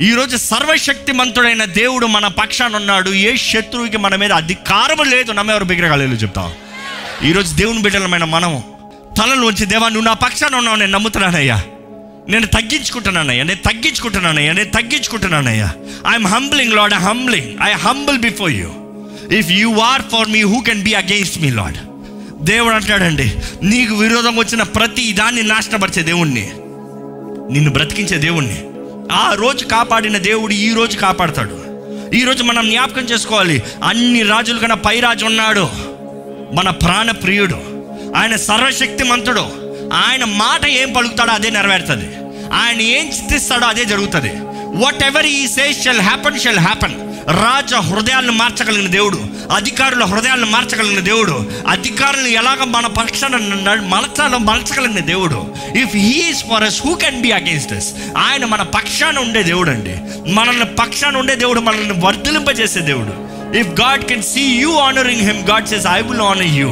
ఈరోజు 0.03 0.37
సర్వశక్తిమంతుడైన 0.37 1.65
దేవుడు 1.65 2.05
మన 2.05 2.27
పక్షాన 2.27 2.75
ఉన్నాడు. 2.75 3.09
ఏ 3.09 3.35
శత్రువుకి 3.35 3.97
మన 3.97 4.15
మీద 4.15 4.31
అధికారం 4.31 5.09
లేదు. 5.09 5.31
నమ్మెవరు 5.31 5.65
బిగ్రగాలేదు 5.65 6.13
చెప్తాం. 6.13 6.51
ఈరోజు 7.29 7.55
దేవుని 7.55 7.81
బిడ్డలమైన 7.81 8.23
మనము 8.23 8.63
తలలో 9.17 9.47
వచ్చి 9.47 9.65
దేవా 9.65 9.87
నువ్వు 9.87 10.05
నా 10.05 10.13
పక్షాన 10.13 10.55
ఉన్నావు. 10.55 10.77
నేను 10.77 10.91
నమ్ముతున్నానయ్యా. 10.91 11.63
నేను 12.29 12.45
తగ్గించుకుంటున్నానయ్యా. 12.45 13.43
నేను 13.43 13.71
తగ్గించుకుంటున్నానయ్యా. 13.71 14.53
నేను 14.53 14.69
తగ్గించుకుంటున్నానయ్యా. 14.69 15.73
I'm 16.09 16.27
humbling 16.27 16.73
lord 16.73 16.93
I 16.93 16.97
humbling 16.97 17.63
I 17.63 17.71
humble 17.71 18.17
before 18.17 18.51
you 18.51 18.71
if 19.37 19.51
you 19.51 19.79
are 19.79 20.01
for 20.01 20.27
me 20.27 20.41
who 20.41 20.61
can 20.61 20.83
be 20.83 20.93
against 20.93 21.41
me 21.41 21.49
lord 21.51 21.77
దేవుడు 22.45 22.73
అంటాడండి 22.73 23.31
నీకు 23.63 23.93
విరోధం 23.95 24.35
వచ్చిన 24.35 24.63
ప్రతి 24.63 25.13
దాన్ని 25.13 25.43
నాశనపరిచే 25.43 26.03
దేవుణ్ణి. 26.03 26.51
నిన్ను 27.53 27.71
బ్రతికించే 27.71 28.17
దేవుణ్ణి. 28.17 28.72
ఆ 29.11 29.33
రోజు 29.33 29.65
కాపాడిన 29.65 30.17
దేవుడు 30.17 30.53
ఈ 30.53 30.73
రోజు 30.73 30.97
కాపాడతాడు. 30.97 31.63
ఈరోజు 32.15 32.43
మనం 32.43 32.69
జ్ఞాపకం 32.69 33.01
చేసుకోవాలి. 33.01 33.63
అన్ని 33.83 34.21
రాజుల 34.21 34.57
కన్నా 34.57 34.75
పై 34.75 34.99
రాజు 34.99 35.25
ఉన్నాడు. 35.25 35.69
మన 36.53 36.69
ప్రాణ 36.69 37.11
ప్రియుడు. 37.11 37.55
ఆయన 38.15 38.35
సర్వశక్తిమంతుడు. 38.35 39.45
ఆయన 39.93 40.23
మాట 40.23 40.65
ఏం 40.65 40.93
పలుకుతాడో 40.93 41.31
అదే 41.31 41.49
నెరవేరుతుంది. 41.49 42.05
ఆయన 42.53 42.81
ఏం 42.81 43.07
చిత్తిస్తాడో 43.07 43.67
అదే 43.67 43.85
జరుగుతుంది. 43.85 44.31
Whatever 45.03 45.25
he 45.25 45.47
says 45.47 45.83
shall 45.83 46.01
happen 46.01 46.39
shall 46.39 46.59
happen 46.59 47.12
రాజ 47.29 47.73
హృదయాలను 47.73 48.31
మార్చగలిగిన 48.31 48.87
దేవుడు 48.87 49.19
అధికారుల 49.55 50.03
హృదయాలను 50.03 50.45
మార్చగలిగిన 50.45 50.99
దేవుడు 50.99 51.51
అధికారులను 51.67 52.27
ఎలాగ 52.27 52.63
మన 52.63 52.87
పక్షాన 52.87 53.37
న- 53.37 53.87
మలచాలో 53.87 54.37
మలచగలిగిన 54.37 54.99
దేవుడు. 54.99 55.55
If 55.77 55.95
he is 55.95 56.43
for 56.43 56.63
us 56.63 56.81
who 56.85 56.95
can 56.95 57.21
be 57.21 57.31
against 57.31 57.73
us 57.73 57.93
ఆయన 58.17 58.45
మన 58.45 58.61
పక్షాన 58.61 59.19
ఉండే 59.19 59.43
దేవుడు 59.43 59.69
అండి. 59.69 59.97
మనల్ని 60.31 60.65
పక్షాన 60.65 61.17
ఉండే 61.17 61.35
దేవుడు 61.35 61.59
మనల్ని 61.59 61.93
వర్ధలింపజేసే 62.05 62.79
దేవుడు. 62.79 63.33
If 63.57 63.67
God 63.67 64.03
can 64.03 64.23
see 64.23 64.41
you 64.41 64.73
honouring 64.73 65.21
him 65.21 65.49
God 65.49 65.67
says 65.67 65.85
I 65.91 66.01
will 66.01 66.21
honour 66.21 66.45
you 66.45 66.69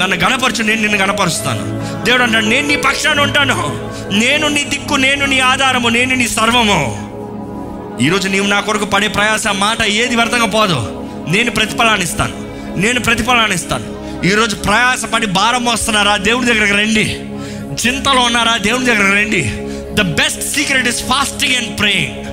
నన్ను 0.00 0.16
గణపరచు 0.16 0.62
నేను 0.62 0.80
నిన్ను 0.80 0.98
గణపరుస్తాను. 0.98 1.76
దేవుడు 2.04 2.22
అంటాడు 2.22 2.46
నేను 2.46 2.68
నీ 2.68 2.76
పక్షాన 2.76 3.20
ఉంటాను. 3.20 3.86
నేను 4.12 4.48
నీ 4.48 4.64
దిక్కు 4.64 4.94
నేను 4.94 5.26
నీ 5.26 5.40
ఆధారము 5.40 5.88
నేను 5.88 6.14
నీ 6.14 6.28
సర్వము. 6.28 7.05
ఈరోజు 8.00 8.28
నీవు 8.28 8.46
నా 8.46 8.60
కొరకు 8.60 8.84
పడే 8.84 9.08
ప్రయాస 9.08 9.46
మాట 9.46 9.82
ఏది 9.82 10.16
వ్యర్థంగా 10.16 10.46
పోదు 10.46 11.08
నేను 11.28 11.50
ప్రతిఫలాన్ని 11.50 12.04
ఇస్తాను. 12.04 12.34
నేను 12.80 13.00
ప్రతిఫలాన్ని 13.00 13.56
ఇస్తాను. 13.56 13.96
ఈరోజు 14.26 14.56
ప్రయాసపడి 14.56 15.26
భారం 15.26 15.64
వస్తున్నారా 15.64 16.16
దేవుడి 16.16 16.46
దగ్గరకు 16.46 16.74
రండి. 16.74 17.20
చింతలో 17.86 18.20
ఉన్నారా? 18.20 18.56
దేవుని 18.56 18.84
దగ్గరకు 18.84 19.12
రండి. 19.12 19.52
The 19.94 20.00
best 20.00 20.54
secret 20.54 20.88
is 20.88 21.02
fasting 21.02 21.54
and 21.54 21.78
praying 21.78 22.24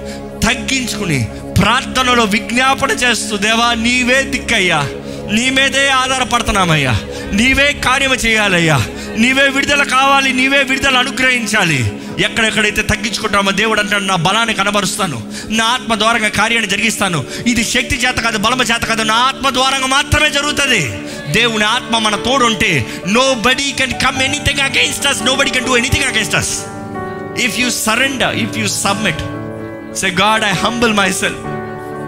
తగ్గించుకుని 0.43 1.27
ప్రార్థనలో 1.61 2.23
విజ్ఞాపన 2.23 2.91
చేస్తూ 2.91 3.37
దేవా 3.37 3.73
నీవే 3.73 4.21
దిక్కయ్యా. 4.21 4.79
నీ 5.31 5.49
మీదే 5.49 5.89
ఆధారపడుతున్నామయ్యా. 5.89 6.99
నీవే 7.33 7.81
కార్యము 7.85 8.15
చేయాలయ్యా. 8.15 8.77
నీవే 9.17 9.49
విడుదల 9.49 9.83
కావాలి 9.83 10.33
నీవే 10.33 10.63
విడుదల 10.63 10.97
అనుగ్రహించాలి. 10.97 11.91
ఎక్కడెక్కడైతే 12.19 12.81
తగ్గించుకుంటామో 12.81 13.51
దేవుడు 13.51 13.79
అంటాడు 13.79 14.03
నా 14.03 14.15
బలాన్ని 14.15 14.53
కనబరుస్తాను 14.53 15.31
నా 15.49 15.65
ఆత్మ 15.65 15.95
ద్వారంగా 15.95 16.27
కార్యాన్ని 16.27 16.69
జరిగిస్తాను. 16.69 17.25
ఇది 17.47 17.63
శక్తి 17.63 17.95
చేత 17.95 18.15
కాదు 18.15 18.37
బలమ 18.37 18.61
చేత 18.61 18.83
కాదు 18.85 19.01
నా 19.01 19.13
ఆత్మ 19.13 19.49
ద్వారంగా 19.49 19.87
మాత్రమే 19.87 20.29
జరుగుతుంది. 20.29 20.81
దేవుని 21.31 21.63
ఆత్మ 21.65 21.97
మన 21.97 22.15
తోడుంటే 22.15 23.01
nobody 23.33 23.71
can 23.71 23.93
come 23.93 24.21
anything 24.21 24.59
against 24.59 25.07
us 25.07 25.23
nobody 25.35 25.49
can 25.49 25.65
do 25.65 25.77
anything 25.77 26.05
against 26.05 26.35
us 26.35 26.59
if 27.39 27.59
you 27.59 27.69
surrender 27.69 28.35
if 28.35 28.57
you 28.57 28.67
submit 28.67 29.21
say 29.95 30.07
God 30.07 30.43
I 30.43 30.51
humble 30.51 30.93
myself 31.11 31.37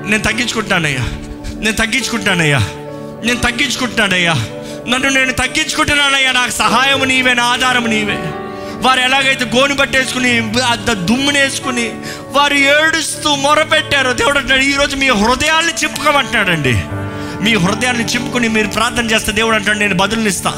నేను 0.09 0.23
తగ్గించుకుంటానయ్యా 0.23 1.05
నేను 1.59 1.75
తగ్గించుకుంటానయ్యా 1.75 2.59
నేను 3.25 3.39
తగ్గించుకుంటున్నానయ్యా. 3.39 4.33
నన్ను 4.87 5.09
నేను 5.09 5.33
తగ్గించుకుంటున్నానయ్యా 5.33 6.31
నాకు 6.31 6.51
సహాయం 6.51 7.07
నీవే 7.07 7.33
నా 7.33 7.43
ఆధారం 7.43 7.85
నీవే. 7.85 8.44
వారు 8.85 8.99
ఎలాగైతే 8.99 9.45
గోను 9.45 9.75
పట్టేసుకుని 9.75 10.31
అంత 10.67 10.91
దుమ్మునేసుకుని 10.91 11.85
వారు 12.31 12.53
ఏడుస్తూ 12.53 13.35
మొరపెట్టారు 13.35 14.11
దేవుడు 14.11 14.39
అంటాడు 14.39 14.61
ఈరోజు 14.61 14.95
మీ 14.95 15.09
హృదయాల్ని 15.09 15.73
చెప్పుకోమంటున్నాడండి. 15.83 16.73
మీ 17.43 17.53
హృదయాన్ని 17.55 18.05
చెప్పుకుని 18.05 18.47
మీరు 18.47 18.67
ప్రార్థన 18.67 19.11
చేస్తే 19.11 19.31
దేవుడు 19.31 19.55
అంటాడు 19.55 19.77
నేను 19.77 19.95
బదులునిస్తా 19.95 20.51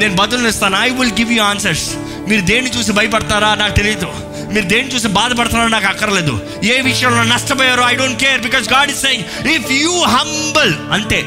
నేను 0.00 0.14
బదులునిస్తాను 0.14 0.76
I 0.80 0.90
will 0.90 1.12
give 1.12 1.32
you 1.32 1.42
answers 1.42 1.86
మీరు 2.28 2.40
దేన్ని 2.40 2.70
చూసి 2.70 2.92
భయపడతారా? 2.92 3.54
నాకు 3.54 3.74
తెలియదు 3.76 4.12
మీరు 4.52 4.66
దేన్ని 4.66 4.94
చూసి 4.94 5.08
బాధపడుతున్నారో 5.08 5.70
నాకు 5.70 5.86
అక్కర్లేదు. 5.86 6.40
ఏ 6.64 6.80
విషయంలో 6.80 7.22
నష్టపోయారో 7.22 7.82
I 7.86 7.94
don't 7.94 8.20
care 8.20 8.40
because 8.40 8.72
God 8.72 8.90
is 8.90 9.02
saying 9.02 9.48
if 9.48 9.72
you 9.72 10.02
humble 10.02 10.74
అంతే. 10.92 11.20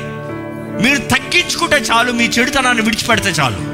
మీరు 0.84 0.98
తగ్గించుకుంటే 0.98 1.76
చాలు 1.76 2.12
మీ 2.12 2.24
చెడుతనాన్ని 2.24 2.84
విడిచిపెడితే 2.84 3.30
చాలు. 3.30 3.71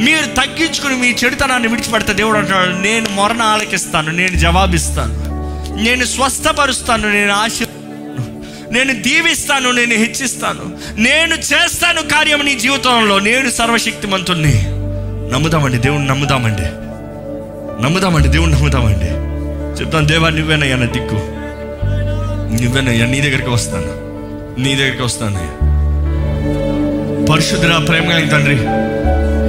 మీరు 0.00 0.26
తగ్గించుకుని 0.26 0.96
మీ 0.96 1.14
చెడుతనాన్ని 1.24 1.68
విడిచిపెడితే 1.68 2.12
దేవుడు 2.12 2.38
అంటున్నాడు 2.38 2.82
నేను 2.82 3.08
మొరణ 3.10 3.42
ఆలకిస్తాను 3.42 4.12
నేను 4.12 4.36
జవాబిస్తాను 4.36 5.24
నేను 5.82 6.04
స్వస్థపరుస్తాను 6.04 7.12
నేను 7.12 7.32
ఆశ 7.32 7.60
నేను 8.70 9.02
దీవిస్తాను 9.02 9.70
నేను 9.70 9.94
హెచ్చిస్తాను 9.94 10.60
నేను 10.96 11.34
చేస్తాను 11.34 12.02
కార్యం 12.02 12.44
నీ 12.44 12.54
జీవితంలో 12.54 13.18
నేను 13.18 13.50
సర్వశక్తిమంతుణ్ణి. 13.50 14.64
నమ్ముదామండి 15.32 15.76
దేవుణ్ణి 15.76 16.08
నమ్ముదామండి. 16.08 16.62
నమ్ముదామండి 17.82 18.28
దేవుణ్ణి 18.28 18.56
నమ్ముదామండి. 18.56 19.04
చెప్తాను 19.80 20.06
దేవా 20.06 20.28
నువ్వేనయ్యా 20.28 20.76
నా 20.76 20.86
దిక్కు. 20.86 21.14
నువ్వేనయ్యా 22.62 23.06
నీ 23.06 23.20
దగ్గరికి 23.20 23.50
వస్తాను. 23.50 24.04
నీ 24.60 24.74
దగ్గరికి 24.74 25.02
వస్తాను. 25.02 25.64
పరిశుద్ధ 27.26 27.88
ప్రేమ 27.88 28.10
కలిగిన 28.10 28.30
తండ్రి 28.30 28.56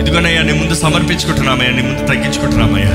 ఇదిగోనయ్యా 0.05 0.41
నీ 0.41 0.53
ముందు 0.53 0.73
సమర్పించుకుంటున్నామయ్యా. 0.73 1.71
నీ 1.71 1.81
ముందు 1.81 2.05
తగ్గించుకుంటున్నామయ్యా. 2.07 2.91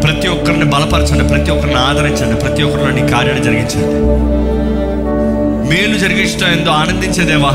ప్రతి 0.00 0.28
ఒక్కరిని 0.28 0.64
బలపరచండి. 0.64 1.24
ప్రతి 1.24 1.50
ఒక్కరిని 1.50 1.78
ఆదరించండి. 1.78 2.40
ప్రతి 2.40 2.62
ఒక్కరిలో 2.62 2.90
నీ 2.90 3.12
కార్యాన్ని 3.12 3.44
జరిగించండి. 3.44 3.86
మేలు 5.70 5.98
జరిగించడం 5.98 6.58
ఎంతో 6.58 6.70
ఆనందించేదేవా 6.70 7.50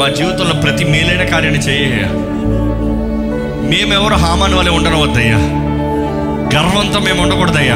మా 0.00 0.08
జీవితంలో 0.08 0.60
ప్రతి 0.62 0.84
మేలైన 0.84 1.22
కార్యాన్ని 1.28 1.60
చేయ 1.60 1.88
మేమెవరు 3.70 4.14
హామాన్ 4.14 4.54
వలె 4.54 4.70
ఉండనవద్దయ్యా. 4.70 5.36
గర్వంతో 6.54 7.00
మేము 7.00 7.22
ఉండకూడదయ్యా. 7.22 7.74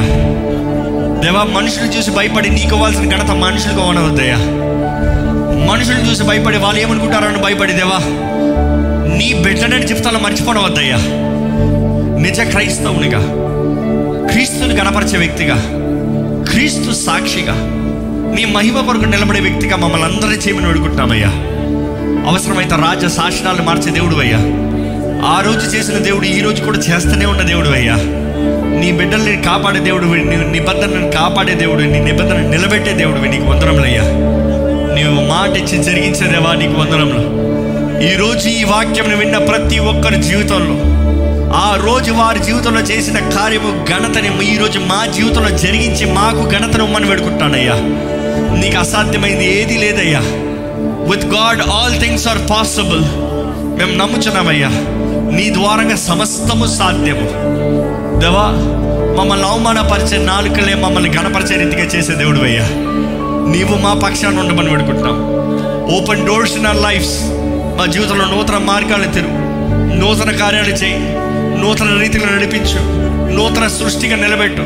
దేవా 1.20 1.44
మనుషులు 1.44 1.84
చూసి 1.84 2.10
భయపడి 2.10 2.50
నీకు 2.50 2.74
ఇవ్వాల్సిన 2.74 3.16
ఘనత 3.16 3.30
మనుషులకు 3.30 3.80
ఉండవద్దయ్యా 3.80 4.36
మనుషులు 5.72 6.10
చూసి 6.10 6.22
భయపడి 6.22 6.58
వాళ్ళు 6.58 6.80
ఏమనుకుంటారని 6.80 7.38
భయపడి 7.42 7.72
దేవా 7.72 7.98
నీ 9.18 9.28
బిడ్డనని 9.44 9.88
చెప్తాలో 9.90 10.18
మర్చిపోవద్దయ్యా 10.18 10.98
నిజ 12.24 12.40
క్రైస్తవునిగా 12.50 13.20
క్రీస్తుని 14.30 14.74
గణపరిచే 14.74 15.18
వ్యక్తిగా 15.18 15.56
క్రీస్తు 16.50 16.90
సాక్షిగా 17.06 17.54
నీ 18.36 18.44
మహిమ 18.54 18.80
కొరకు 18.80 19.04
నిలబడే 19.04 19.40
వ్యక్తిగా 19.40 19.76
మమ్మల్ని 19.76 20.06
అందరినీ 20.06 20.38
చేయమని 20.44 20.66
అడుగుతున్నామయ్యా 20.66 21.30
అవసరమైతే 22.30 22.76
రాజ 22.76 23.06
శాసనాలు 23.16 23.62
మార్చే 23.62 23.90
దేవుడు 23.90 24.16
అయ్యా 24.16 24.40
ఆ 25.26 25.40
రోజు 25.40 25.64
చేసిన 25.76 25.98
దేవుడు 25.98 26.26
ఈ 26.26 26.40
రోజు 26.40 26.60
కూడా 26.64 26.78
చేస్తూనే 26.78 27.24
ఉన్న 27.24 27.42
దేవుడు 27.42 27.68
అయ్యా 27.68 27.96
నీ 28.80 28.92
బిడ్డల్ని 28.92 29.42
కాపాడే 29.42 29.80
దేవుడు 29.80 30.06
నీ 30.30 30.36
నిబంధనను 30.50 31.10
కాపాడే 31.10 31.54
దేవుడు 31.54 31.82
నీ 31.92 31.98
నిబంధన 32.00 32.38
నిలబెట్టే 32.48 32.92
దేవుడు 32.92 33.28
నీకు 33.34 33.46
వందరములయ్యా 33.50 34.04
నీవు 34.96 35.20
మాట 35.28 35.52
ఇచ్చి 35.56 35.76
జరిగించేదేవా 35.84 36.52
నీకు 36.54 36.74
వందనములు. 36.80 37.22
ఈ 38.02 38.16
రోజు 38.16 38.48
ఈ 38.48 38.64
వాక్యం 38.64 39.18
విన్న 39.18 39.38
ప్రతి 39.38 39.78
ఒక్కరి 39.78 40.22
జీవితంలో 40.22 40.76
ఆ 41.54 41.76
రోజు 41.76 42.12
వారి 42.12 42.38
జీవితంలో 42.38 42.80
చేసిన 42.80 43.18
కార్యము 43.34 43.84
ఘనతని 43.86 44.44
ఈరోజు 44.44 44.78
మా 44.78 45.06
జీవితంలో 45.06 45.50
జరిగించి 45.58 46.04
మాకు 46.12 46.50
ఘనతను 46.50 46.84
ఇమ్మని 46.84 47.08
పెడుకుంటానయ్యా 47.08 47.76
నీకు 48.54 48.78
అసాధ్యమైంది 48.78 49.60
ఏది 49.60 49.78
లేదయ్యా. 49.78 50.20
With 51.10 51.26
God 51.26 51.62
all 51.70 52.00
things 52.00 52.28
are 52.28 52.50
possible 52.50 53.04
మేము 53.78 53.92
నమ్ముచున్నామయ్యా. 53.96 54.70
నీ 55.32 55.50
ద్వారంగా 55.50 55.96
సమస్తము 55.96 56.66
సాధ్యము. 56.66 57.26
దేవా 58.18 58.46
మమ్మల్ని 59.18 59.46
అవమానపరిచే 59.46 60.18
నాలుకలే 60.24 60.74
మమ్మల్ని 60.74 61.10
గణపరిచే 61.10 61.56
రీతిగా 61.56 61.84
చేసే 61.84 62.14
దేవుడు 62.14 62.40
అయ్యా 62.40 62.66
నీవు 63.48 63.74
మా 63.82 63.94
పక్షాన్ని 63.94 64.40
ఉండమని 64.40 64.70
పెడుకుంటున్నాం 64.70 65.18
open 65.96 66.26
doors 66.26 66.56
in 66.56 66.66
our 66.66 66.82
lives 66.82 67.16
మా 67.78 67.86
జీవితంలో 67.86 68.24
నూతన 68.24 68.58
మార్గాలు 68.58 69.04
తెరు. 69.04 69.28
నూతన 70.00 70.30
కార్యాలు 70.30 70.68
చేయి. 70.68 70.98
నూతన 71.60 71.98
రీతిలో 72.00 72.26
నడిపించు. 72.26 73.02
నూతన 73.36 73.66
సృష్టిగా 73.66 74.16
నిలబెట్టు. 74.16 74.62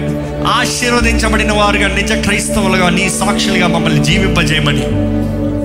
ఆశీర్వదించబడిన 0.46 1.52
వారుగా 1.52 1.88
నిజ 1.88 2.12
క్రైస్తవులుగా 2.12 2.90
నీ 2.90 3.08
సాక్షులుగా 3.08 3.66
మమ్మల్ని 3.66 4.04
జీవింపజేయమని. 4.04 4.82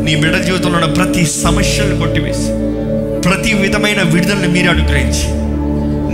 నీ 0.05 0.15
బిడ్డ 0.15 0.37
జీవితంలో 0.37 0.79
ఉన్న 0.79 0.93
ప్రతి 0.93 1.25
సమస్యలను 1.25 1.97
కొట్టివేసి 1.97 2.49
ప్రతి 3.21 3.53
విధమైన 3.53 4.01
విడుదలను 4.01 4.49
మీరు 4.49 4.69
అనుగ్రహించి 4.69 5.41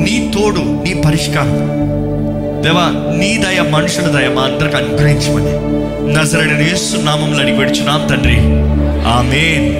నీ 0.03 0.31
తోడు 0.35 0.59
నీ 0.59 1.01
పరిష్కారం. 1.05 1.77
దేవా 2.63 3.15
నీ 3.17 3.37
దయ 3.37 3.61
మనుషుల 3.61 4.03
దయ 4.03 4.27
మా 4.27 4.41
అందరికి 4.41 4.75
అనుగ్రహించమని. 4.75 5.67
నజరడిన 6.13 6.57
యేసు 6.57 6.97
నామంలో 6.97 7.39
అడిగి 7.39 7.57
పెడుచున్నాం 7.57 8.07
తండ్రి. 8.07 8.37
ఆమెన్. 9.07 9.77